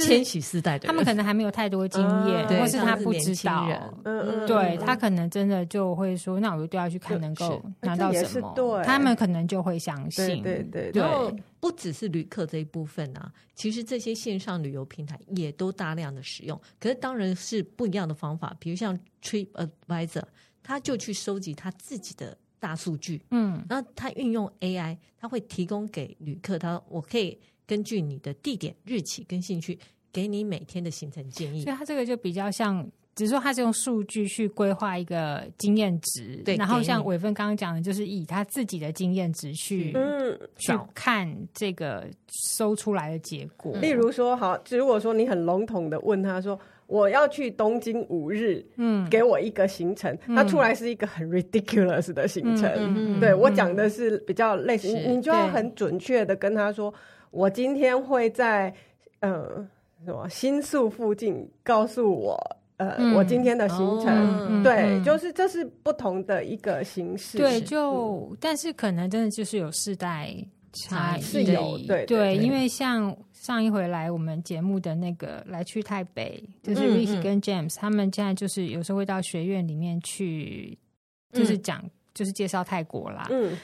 [0.00, 3.68] 千禧世代的，他们可能还没有太多经验，或是他不知道。
[4.04, 10.42] 嗯，对，他可能真的就会说：“那我就要去看，能够拿到什么？”对，他们可能就会相信。
[10.42, 11.02] 对对对。
[11.02, 11.30] 然后
[11.60, 16.60] 不只是旅客这一部分啊，其实这些线上旅游平台也都大量的使用。
[16.78, 20.24] 可是当然是不一样的方法，比如像 Trip Advisor，
[20.62, 23.22] 他就去收集他自己的大数据。
[23.30, 27.38] 嗯，那他运用 AI，他会提供给旅客，他我可以。
[27.70, 29.78] 根据你的地点、日期跟兴趣，
[30.12, 31.62] 给你每天的行程建议。
[31.62, 36.42] 所以它这个就比较像，只是说它是用数据去规划一个经验值。
[36.44, 43.76] 对，然后像伟芬刚刚讲的，就是以他自己的经验值去嗯去看这个搜出来的结果。
[43.76, 46.58] 例如说，好，如果说你很笼统的问他说。
[46.90, 52.68] 我要去东京五日，嗯，给我一个行程，它、嗯、出来是一个很 ridiculous 的行程。
[52.76, 56.92] 嗯嗯、对、嗯、我讲的是比较类似，你你就要很准确的跟他说，
[57.30, 58.72] 我今天会在
[59.20, 59.66] 呃
[60.04, 62.36] 什么新宿附近，告诉我
[62.76, 64.60] 呃、嗯、我今天的行程。
[64.60, 67.38] 哦、对、嗯，就是这是不同的一个形式。
[67.38, 70.34] 对，就、嗯、但是可能真的就是有世代
[70.72, 73.16] 差异，是有对对，对，因为像。
[73.40, 80.76] 上一回来我们节目的那个来去台北，就是 Ricky 跟 James，、他们现在就是有时候会到学院里面去，
[81.32, 83.28] 就是讲、嗯、就是介绍泰国啦。
[83.30, 83.56] 嗯，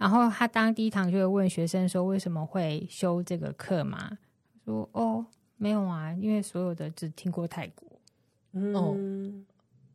[0.00, 4.16] 然后他当第一堂就会问学生说，为什么会修这个课嘛？
[4.64, 5.26] 说哦
[5.58, 7.86] 没有啊，因为所有的只听过泰国。
[8.52, 8.94] 嗯哦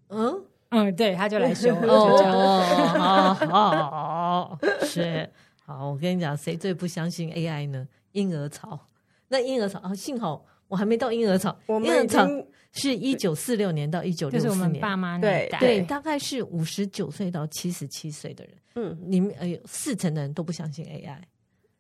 [0.10, 2.62] 嗯嗯，对，他就来修 哦，
[3.00, 5.28] 好好好是
[5.66, 7.88] 好，我跟你讲，谁最不相信 AI 呢？
[8.12, 8.80] 婴儿潮。
[9.30, 11.58] 那婴儿潮啊，幸好我还没到婴儿潮。
[11.68, 12.28] 婴儿潮
[12.74, 18.54] 是一九四六年到一九六四年，就是我们爸妈那代，对，大概是五十九岁到七十七岁的人。
[18.76, 21.18] 嗯，里面哎呦，四成的人都不相信 AI。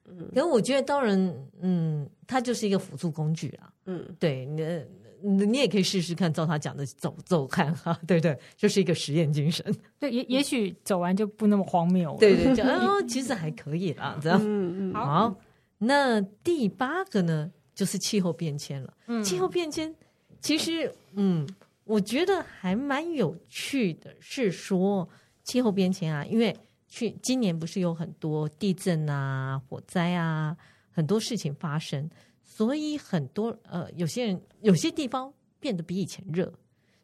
[0.07, 3.71] 嗯，可是我觉得，当然，嗯，它就是一个辅助工具啦。
[3.85, 8.37] 嗯，对，你你也可以试试看，照他讲的走走看哈，对不对？
[8.55, 9.65] 就是一个实验精神。
[9.97, 12.15] 对，也也许走完就不那么荒谬。
[12.19, 14.39] 对对，对， 哦，其实还可以啦，这样。
[14.43, 15.35] 嗯嗯，好。
[15.79, 18.93] 那第八个呢，就是气候变迁了。
[19.07, 19.93] 嗯，气候变迁
[20.39, 21.47] 其实，嗯，
[21.83, 25.09] 我觉得还蛮有趣的，是说
[25.43, 26.55] 气候变迁啊，因为
[26.95, 30.55] 去今年不是有很多地震啊、火灾啊，
[30.89, 32.09] 很多事情发生，
[32.41, 36.49] 所以很多呃，有些人有些地方变得比以前热。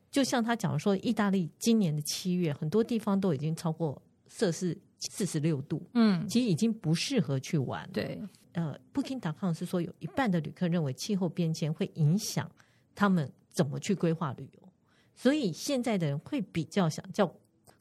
[0.09, 7.89] 就像他讲说，意大利今年的七月，很多地方都已经超过摄氏四十六度，嗯，其实已经不适合去玩。
[7.91, 8.17] 对，
[8.53, 12.49] 呃，Booking.com 是说有一半的旅客认为气候变迁会影响
[12.95, 14.69] 他们怎么去规划旅游，
[15.13, 17.27] 所以现在的人会比较想叫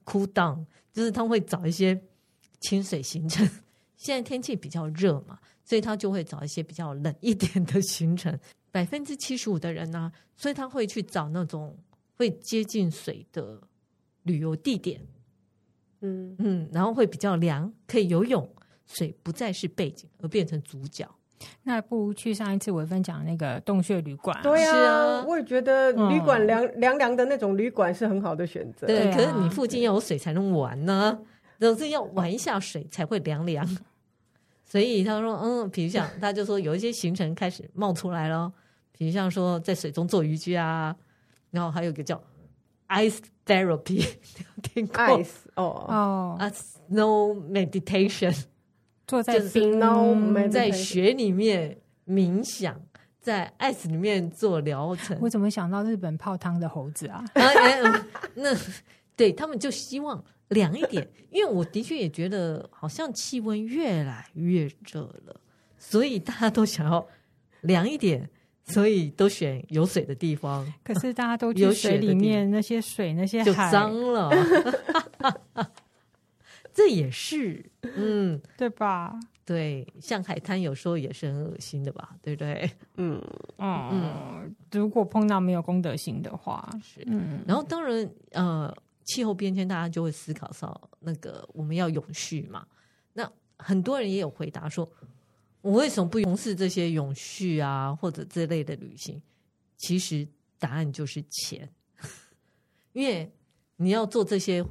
[0.04, 2.00] cool down，就是他会找一些
[2.60, 3.48] 清水行程。
[3.96, 8.38] 现在天气比较热嘛，所以他就会找一些比较冷一点的行程。
[8.70, 11.76] 百分之七十五的人呢、啊，所以他会去找那种。
[12.16, 13.58] 会接近水的
[14.24, 15.00] 旅游地点，
[16.02, 18.46] 嗯嗯，然后会比较凉，可以游泳，
[18.84, 21.10] 水不再是背景，而变成主角。
[21.62, 24.38] 那不如去上一次伟芬讲那个洞穴旅馆。
[24.42, 28.86] 对啊，我也觉得旅馆凉凉凉的那种旅馆是很好的选择。
[28.86, 31.18] 对，可是你附近要有水才能玩呢，
[31.58, 33.66] 总是要玩一下水才会凉凉。
[34.64, 38.52] 所以他说，嗯，比如像他就说有一些行程开始冒出来了，
[38.96, 40.94] 比如像说在水中做渔具啊。
[41.50, 42.22] 然后还有一个叫
[42.90, 44.06] ice therapy，
[44.62, 48.44] 听过？ice 哦哦啊，snow meditation，
[49.10, 49.80] 坐在冰
[50.48, 52.80] 在雪里面冥想，
[53.18, 55.18] 在 ice 里面做疗程。
[55.20, 57.24] 我怎么想到日本泡汤的猴子啊？
[58.34, 58.56] 那
[59.16, 65.40] 对他们就希望凉一点，因为我的确也觉得好像气温越来越热了，
[65.76, 67.04] 所以大家都想要
[67.62, 68.30] 凉一点。
[68.62, 74.30] 所以都选有水的地方，可是大家都去水里面，那些水那些海就脏了，
[76.72, 79.18] 这也是嗯，对吧？
[79.44, 82.16] 对，像海滩有时候也是很恶心的吧？
[82.22, 82.70] 对不对？
[82.96, 83.20] 嗯
[83.58, 87.42] 嗯嗯，如果碰到没有公德心的话，是嗯。
[87.46, 92.66] 然后当然呃，气候变迁，大家就会思考到那个我们要永续嘛。
[93.12, 94.88] 那很多人也有回答说。
[95.62, 99.20] 我为什么不从事这些永续啊，或者这类的旅行？
[99.76, 100.26] 其实
[100.58, 101.68] 答案就是钱，
[102.94, 103.30] 因为
[103.76, 104.64] 你要做这些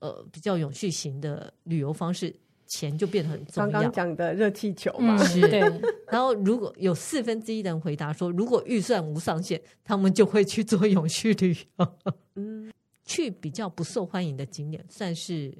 [0.00, 2.34] 呃比较永续型的旅游方式，
[2.66, 3.70] 钱就变得很重要。
[3.70, 5.40] 刚刚讲的热气球嘛，嗯、 是。
[5.48, 5.60] 对。
[6.08, 11.94] 然后如果有四分之一的人回答说，如果预算无上限，他们就会去做永续旅游。
[12.36, 12.72] 嗯，
[13.04, 15.52] 去比较不受欢迎的景点，算是。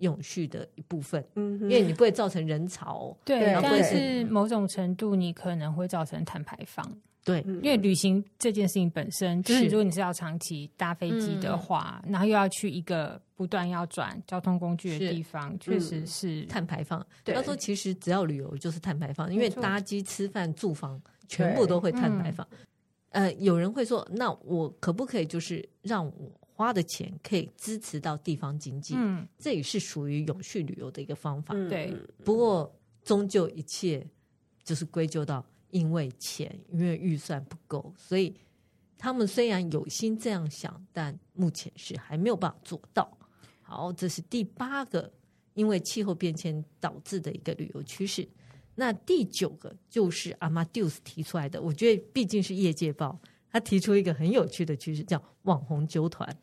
[0.00, 6.84] 永续的一部分，嗯，因为你不会造成人潮，对，但是某种程度你可能会造成碳排放，
[7.26, 16.46] 对，因为旅行这件事情本身，就是如果你是要长期搭飞机的话，然后又要去一个不断要转交通工具的地方，确实是。
[16.46, 17.04] 碳排放。
[17.24, 22.46] 他说，其实只要旅游就是碳排放，因为搭机、吃饭、住房全部都会碳排放。
[23.10, 31.54] 呃，有人会说，那我可不可以就是让我花的钱可以支持到地方经济，嗯，这也是属于永续旅游的一个方法。
[31.56, 31.92] 嗯、对，
[32.24, 32.72] 不过
[33.02, 34.06] 终究一切
[34.62, 38.34] 就是归咎到因为钱，因为预算不够，所以
[38.98, 43.16] 他们虽然有心这样想，但目前是还没有办法做到。
[43.62, 45.12] 好，这是第八个
[45.54, 48.26] 因为气候变迁导致的一个旅游趋势。
[48.74, 53.18] 那第九个就是 amadus 提出来的，我觉得毕竟是业界报。
[53.50, 56.36] 他提出一个很有趣的趋势，叫网红酒团。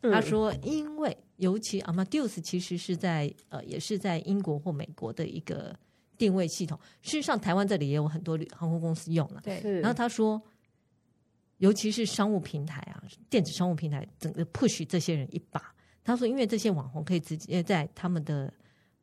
[0.00, 5.76] 他说，因为尤其 amadus 其实是在呃，也是在英国或美国的一个
[6.22, 6.78] 定位系统。
[7.00, 9.40] 事实上，台湾这里也有很多航空公司用了。
[9.42, 9.60] 对。
[9.80, 10.40] 然后他说，
[11.58, 15.74] 尤其是商务平台啊，电子商务平台，整个 push 这些人一把。
[16.04, 18.52] 他说，因为这些网红可以直接在他们的。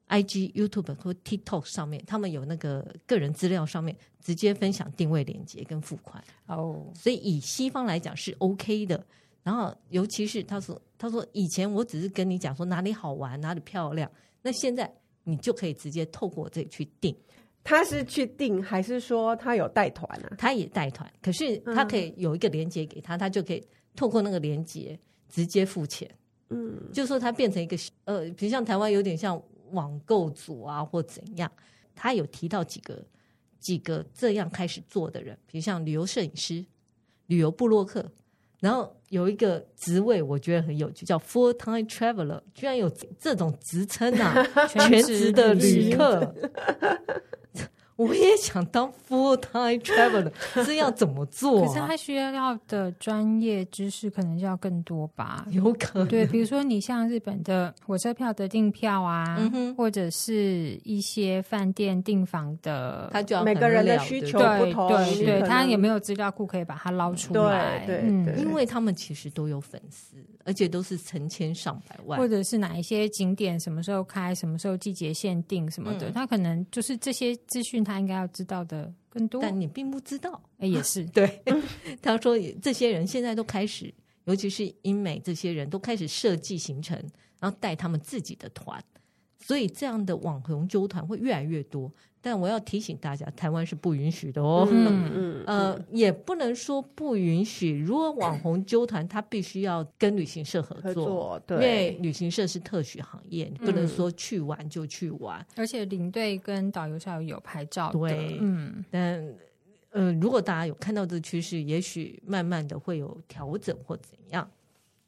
[0.10, 6.96] IG、YouTube 或 TikTok 上面，他们有那个个人资料上面直接分享定位链接跟付款哦，oh.
[6.96, 9.06] 所以以西方来讲是 OK 的。
[9.44, 14.12] 然后尤其是他说，他说以前我只是跟你讲说哪里好玩、哪里漂亮，
[14.42, 14.92] 那现在
[15.24, 17.16] 你就可以直接透过这里去订。
[17.64, 20.36] 他是去订还是说他有带团啊？
[20.38, 23.64] 他也带团，可是他可以有一个链接给他，他就可以
[23.96, 24.98] 透过那个链接
[25.28, 26.10] 直接付钱。
[26.50, 29.42] 嗯，就说他变成一个呃，比如像台湾有点像。
[29.72, 31.52] 网购组啊，或怎样？
[31.94, 33.06] 他有提到几个
[33.60, 36.66] 几个这样开始做的人，比如像旅游摄影师、
[37.28, 38.12] 旅游部落客，
[38.60, 46.34] 然后有一个职位我觉得很有趣，叫 full time traveler，居然有这种职称啊， 全职的旅客。
[48.00, 50.32] 我也想当 full time traveler，
[50.66, 51.68] 这要怎么做、啊？
[51.68, 55.46] 可是他需要要的专业知识可能就要更多吧？
[55.52, 56.08] 有可能。
[56.08, 67.86] 对，比如说你像日本的火车票的订票啊，嗯、哼或者是一些饭店订房的，他就要每个人的需求不同，对对，对，他也没有资料库可以把它捞出来？
[67.86, 70.16] 对对，对，因为他们其实都有粉丝，
[70.50, 77.84] 而且都是成千上百万，或者是哪一些景点什么时候开，什么时候季节限定什么的，嗯、他可能就是这些资讯。
[77.84, 80.42] 他应该要知道的更多，但你并不知道。
[80.58, 81.40] 哎，也是 对。
[82.02, 83.94] 他说，这些人现在都开始，
[84.24, 86.98] 尤其是英美这些人都开始设计行程，
[87.40, 88.84] 然后带他们自己的团，
[89.38, 91.94] 所以这样的网红纠团会越来越多。
[92.22, 94.68] 但我要提醒大家，台湾是不允许的哦。
[94.70, 97.80] 嗯 嗯，呃，也不能说不允许。
[97.80, 105.46] 如果网红纠团，他必须要跟旅行社合作，合作，对，因为旅行社是特许行业，你不能说去玩就去玩。
[105.56, 107.98] 而且领队跟导游是要有牌照的。
[108.00, 108.84] 对，嗯。
[108.92, 109.26] 但
[109.92, 114.46] 呃，如果大家有看到这个趋势，也许慢慢的会有调整或怎样，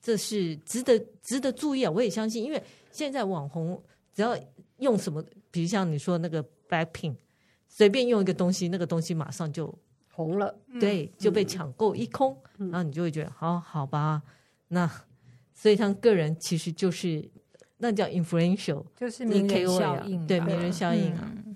[0.02, 1.92] 这是值得值得注意啊！
[1.92, 3.84] 我也相信，因为现在网红
[4.14, 4.34] 只要
[4.78, 6.42] 用什么，比如像你说那个。
[6.72, 7.16] Blackpink
[7.68, 9.74] 随便用一个东西，那个东西马上就
[10.10, 14.22] 红了，对，就被抢购一空，嗯、然后你就会觉得，好好吧，
[14.70, 14.90] 那
[15.54, 17.30] 所以他个人其实就是
[17.78, 21.32] 那叫 influential，就是名人效应，对，名人效应啊。
[21.46, 21.56] 嗯、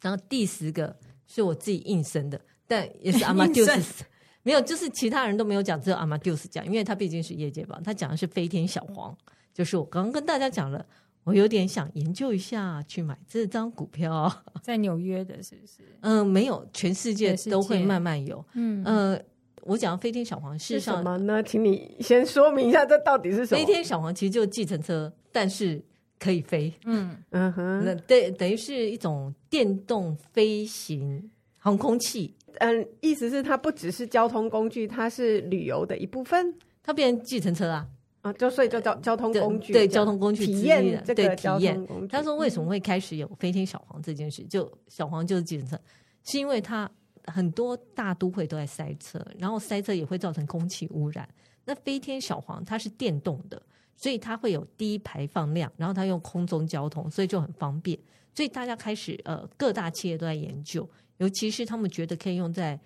[0.00, 4.00] 然后第十个是我自己应声的，但也是 Amadeus，
[4.42, 9.16] 没有，就是其他人都没有讲，只有 Amadeus 讲，因为他毕竟是业界吧，他讲的是飞天小黄，
[9.52, 10.84] 就是我刚刚跟大家讲了。
[11.30, 14.28] 我有点想研究一下去买这张股票，
[14.60, 15.78] 在纽约的是不是？
[16.00, 18.44] 嗯，没有，全世界都会慢慢有。
[18.54, 19.16] 嗯呃，
[19.62, 21.40] 我讲飞天小黄是什么呢？
[21.40, 23.60] 请你先说明一下，这到底是什么？
[23.60, 25.80] 飞天小黄其实就是计程车，但是
[26.18, 26.72] 可以飞。
[26.84, 32.34] 嗯 嗯哼，那对，等于是一种电动飞行航空器。
[32.58, 36.52] 嗯，意思是它不只是交通工具，它是旅游的一部分，
[36.82, 37.86] 它变成计程车啊。
[38.22, 41.82] 啊，就所以就交交通工具，对交通工具体验这个体验。
[42.08, 44.44] 他说为什么会开始有飞天小黄这件事？
[44.44, 45.80] 就小黄就是计程车，
[46.24, 46.90] 是因为它
[47.24, 51.26] 很多大都会都在塞车，然后塞车也会造成空气污染。
[51.64, 53.60] 那飞天小黄它是电动的，
[53.96, 57.98] 所以它会有低排放量，然后它用空中交通，所以就很方便。
[58.34, 62.78] 所以大家开始呃，各大企业都在研究，尤其是他们觉得可以用在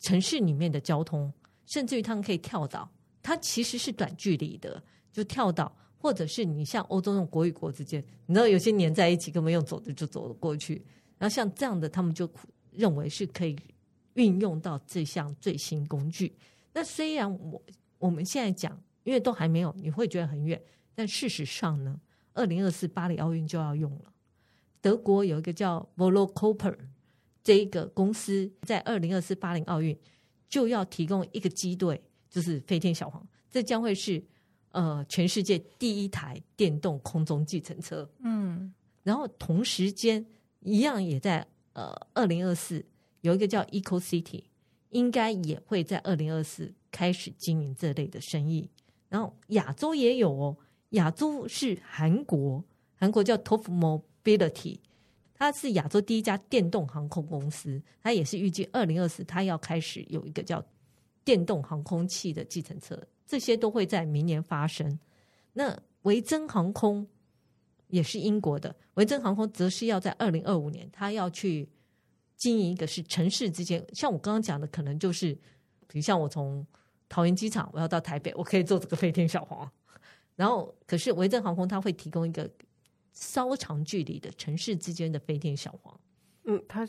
[0.00, 1.32] 城市里面的交通，
[1.64, 2.88] 甚至于他们可以跳岛。
[3.26, 4.80] 它其实是短距离的，
[5.12, 10.74] 就跳岛，或者是你像欧洲那种国与国之间，你知道有些黏在一起，根本用走的就走了过去。
[11.18, 12.30] 然后像这样的，他们就
[12.70, 13.56] 认为是可以
[14.14, 16.36] 运用到这项最新工具。
[16.72, 17.60] 那虽然我
[17.98, 20.62] 我们现在讲，因为都还没有，你会觉得很远，
[20.94, 22.00] 但事实上呢，
[22.32, 24.12] 二零二四巴黎奥运就要用了。
[24.80, 26.76] 德国有一个叫 volocoper
[27.42, 29.98] 这一个公司，在二零二四巴黎奥运
[30.48, 32.00] 就要提供一个机队。
[32.28, 34.22] 就是飞天小黄，这将会是
[34.72, 38.08] 呃全世界第一台电动空中计程车。
[38.18, 38.72] 嗯，
[39.02, 40.24] 然后同时间
[40.60, 42.84] 一样也在呃二零二四
[43.22, 44.44] 有一个叫 Eco City，
[44.90, 48.68] 应该也会在二零二四开始经营这类的生意。
[49.08, 50.56] 然后亚洲也有哦，
[50.90, 52.62] 亚洲是韩国，
[52.96, 54.78] 韩国叫 TOP Mobility，
[55.32, 60.62] 它是亚洲第一家电动航空公司，它也是预计二零二四它要开始有一个叫。
[61.26, 62.96] 电动航空器的计程车，
[63.26, 64.96] 这些都会在明年发生。
[65.54, 67.04] 那维珍航空
[67.88, 71.68] 也是英国的，维珍航空则是要在二零二五年，它要去
[72.36, 75.34] 经营一个是城市之间，像我刚刚讲的，可能就是，
[75.88, 76.64] 比如像我从
[77.08, 79.68] 桃园机场我要到台北，我可以坐这个飞天小黄。
[80.36, 82.48] 然后，可是维珍航空它会提供一个
[83.12, 86.00] 稍长距离的城市之间的飞天小黄。
[86.44, 86.88] 嗯，它。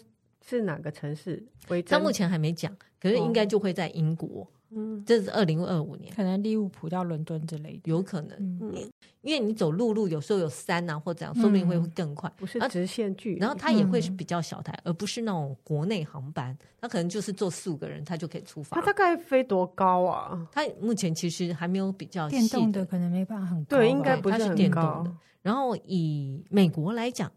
[0.50, 1.46] 是哪个城市？
[1.86, 4.48] 他目前还没讲，可是应该就会在英国。
[4.70, 8.38] 嗯，这是二零二五年，可能利物浦到伦敦之类的，有可能。
[8.62, 8.74] 嗯，
[9.22, 12.30] 因为你走陆路，有时候有山啊，或怎样，说不定会会更快。
[12.36, 16.58] 不是直线距离，然后它也会是比较小台，而不是那种国内航班。
[16.82, 18.76] 它可能就是坐四五个人，它就可以出发。
[18.76, 20.46] 它大概飞多高啊？
[20.52, 23.78] 它目前其实还没有比较电动的，可能没办法很高。
[23.78, 25.16] 对，应该不是电动的。
[25.42, 27.32] 然后以美国来讲，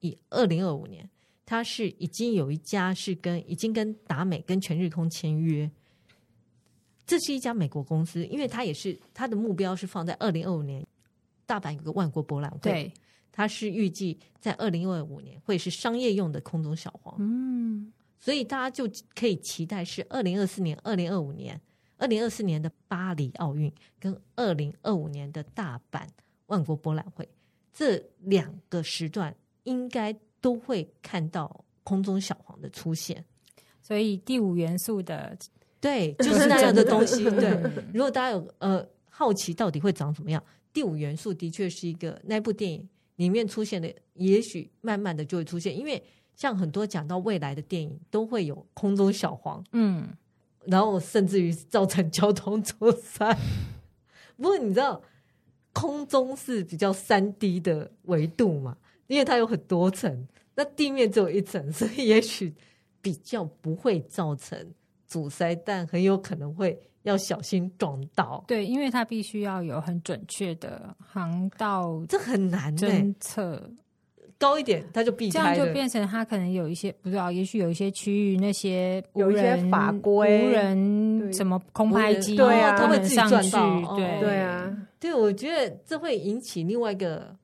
[0.00, 1.08] 以二零二五年。
[1.44, 5.68] 它是已经有一家是跟已经跟达美跟全日空签约，
[7.04, 10.86] 这是一家美国公司，因为它也是它的目标是放在二零二五年，
[11.44, 12.92] 大阪有个万国博览会，对，
[13.32, 21.60] 它是预计在二零二五年会是商业用的空中小黄，嗯，所以大家就可以期待是二零二四年、二零二五年、
[21.98, 26.06] 二零二四年的巴黎奥运跟二零二五年的大阪
[26.46, 27.28] 万国博览会。
[27.74, 29.34] 这两个时段
[29.64, 30.16] 应该。
[30.42, 33.24] 都会看到空中小黄的出现。
[33.80, 35.36] 所以第五元素的，
[35.80, 37.24] 对， 就是那样的东西。
[37.32, 37.58] 对，
[37.94, 46.02] 如果大家有呃好奇到底会长怎么样，第五元素的确是一个那部电影里面出现的，也许慢慢的就会出现，因为
[46.36, 50.08] 像很多讲到未来的电影都会有空中小黄，嗯，
[50.64, 53.36] 然后甚至于造成交通阻塞。
[54.36, 55.02] 不过你知道，
[55.72, 58.76] 空中是比较三 D 的维度嘛，
[59.06, 62.54] 因为它有很多层，那地面只有一层， 所以也许。
[63.04, 64.56] 比较不会造成
[65.08, 68.44] 阻塞，但很有可能会要小心撞到。
[68.46, 73.60] 对，因为它必须要有很准确的航道，这很难侦测。
[74.38, 75.32] 高一点，它就避开。
[75.32, 83.50] 这样就变成它可能有一些不知道，也许有一些区域那些有一些法规，无人什么空拍机，对啊，他们上去，
[83.96, 87.34] 对对啊，对，我觉得这会引起另外一个。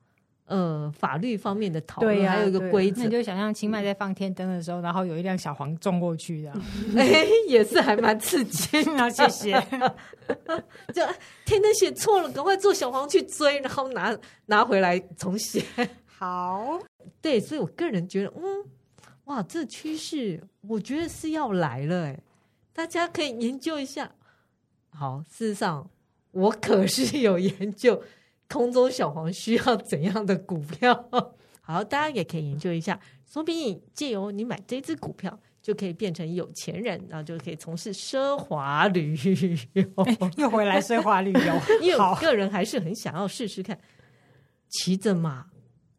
[0.48, 6.52] 呃，法律方面的讨论，还有一个规则，那你就想象清迈在放天灯的时候，然后有一辆小黄撞过去的，
[6.96, 8.82] 哎，也是还蛮刺激。
[8.96, 9.52] 那谢谢。
[10.94, 11.02] 就
[11.44, 15.62] 天灯写错了，赶快坐小黄去追，然后拿拿回来重写。
[16.06, 16.80] 好，
[17.20, 18.64] 对，所以我个人觉得，嗯，
[19.24, 22.18] 哇，这趋势我觉得是要来了，哎，
[22.72, 24.10] 大家可以研究一下。
[24.88, 25.90] 好，事实上
[26.30, 28.02] 我可是有研究。
[28.48, 31.08] 空中小黄需要怎样的股票？
[31.60, 32.98] 好，大家也可以研究一下。
[33.26, 39.14] 说不定借由你买这支股票，就可以变成有钱人，然后就可以从事奢华旅
[39.74, 39.84] 游。
[40.38, 43.78] 又回来奢华旅游， 因为我个人还是很想要试试看，
[44.70, 45.44] 骑着马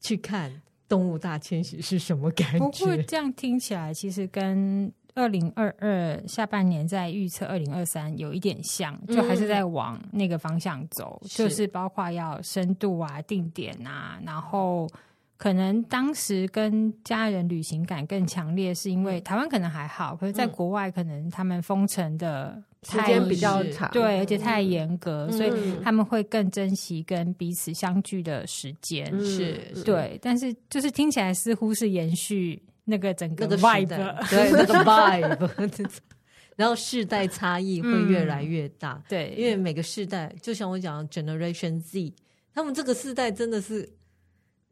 [0.01, 2.57] 去看动物大迁徙是什么感觉。
[2.57, 4.91] 不过这样听起来，其实跟。
[5.19, 14.89] 二零二二下半年在预测二零二三有一点像，就还是在往那个方向走，嗯、就是包括要深度啊、定点啊，然后
[15.37, 25.51] 可能当时跟家人旅行感更强烈，是因为台湾可能还好，可是在国外可能他们封城的时间比较长，对，而且太严格，嗯、所以
[25.83, 32.61] 他们会更珍惜跟彼此相聚的时间，嗯、是对，但是就是听起来似乎是延续。
[32.89, 33.87] 那个整个 vibe，
[34.29, 35.89] 对那个 vibe，
[36.57, 42.13] 然后世代差异会越来越大，嗯、对，因为每个世代，就像我讲 Generation Z，
[42.53, 43.89] 他们这个世代真的是，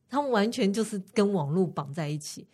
[0.09, 2.45] 他们完全就是跟网络绑在一起，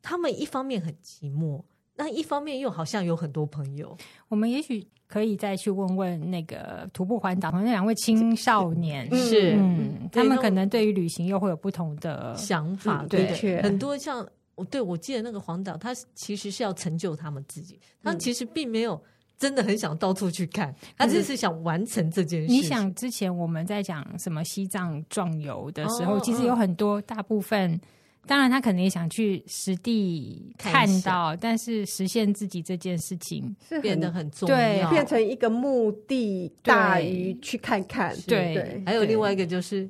[0.00, 1.64] 他们一方面很寂寞，
[1.96, 3.96] 那一方面又好像有很多朋友。
[4.28, 14.24] 我们也许可以再去问问那个徒步环岛那两位青少年，是，嗯，他们可能对于旅行又会有不同的想法，嗯、对，对很多像。
[14.56, 19.00] 我对我记得那个黄导，他其实是要成就他们自己，他其实并没有
[19.38, 22.46] 真的很想到处去看，他只是想完成这件事。
[22.48, 27.78] 你想之前我们在讲什么西藏壮游的时候，其实有很多大部分，
[28.26, 38.16] 当然他可能也想去实地看到，但是实现自己这件事情是变得很重要，变成一个目的大于去看看。
[38.26, 39.86] 对，还有另外一个就是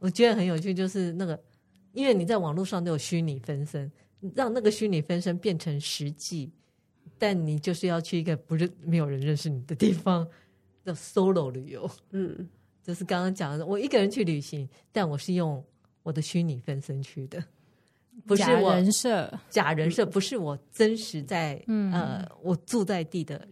[0.00, 1.40] 我觉得很有趣，就是那个
[1.92, 3.88] 因为你在网络上都有虚拟分身。
[4.34, 6.50] 让那个虚拟分身变成实际，
[7.18, 10.26] 但你就是要去一个不认没有人认识你的地方，
[10.84, 11.90] 叫 solo 旅游。
[12.10, 12.48] 嗯，
[12.82, 15.64] 就是刚刚讲的，我一个人去旅行，但我是用
[16.02, 17.42] 我的虚拟分身去的，
[18.26, 23.48] 不是我假人设，假人设不是我真实在、嗯、呃我住在地的人。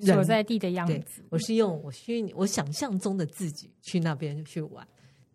[0.00, 4.84] 所在地的样子，我是用我虚拟我想象中的自己去那边去玩，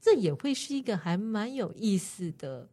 [0.01, 2.67] 这也会是一个还蛮有意思的。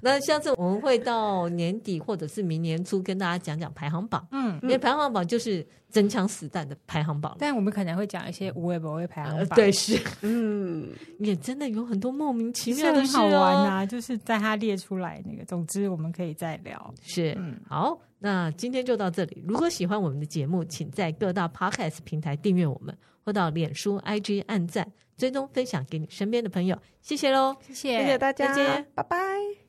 [0.00, 10.88] 那下次我们会到年底或者是明年初跟大家讲讲排行榜，嗯，因为排行榜就是真枪实弹的排行榜，但我们可能会讲一些无谓不会排行榜，对，是，嗯，
[11.20, 19.42] 也真的有很多莫名其妙的事、哦、好玩啊，就是在它列出来那个，总之我们可以再聊，是，嗯，好，那今天就到这里。
[19.46, 29.65] 如果喜欢我们的节目，请在各大 Podcast 平台订阅我们，或到脸书 IG 按赞、追踪、分享给你身边的朋友，谢谢喽，谢谢，谢谢大家，再见，拜拜。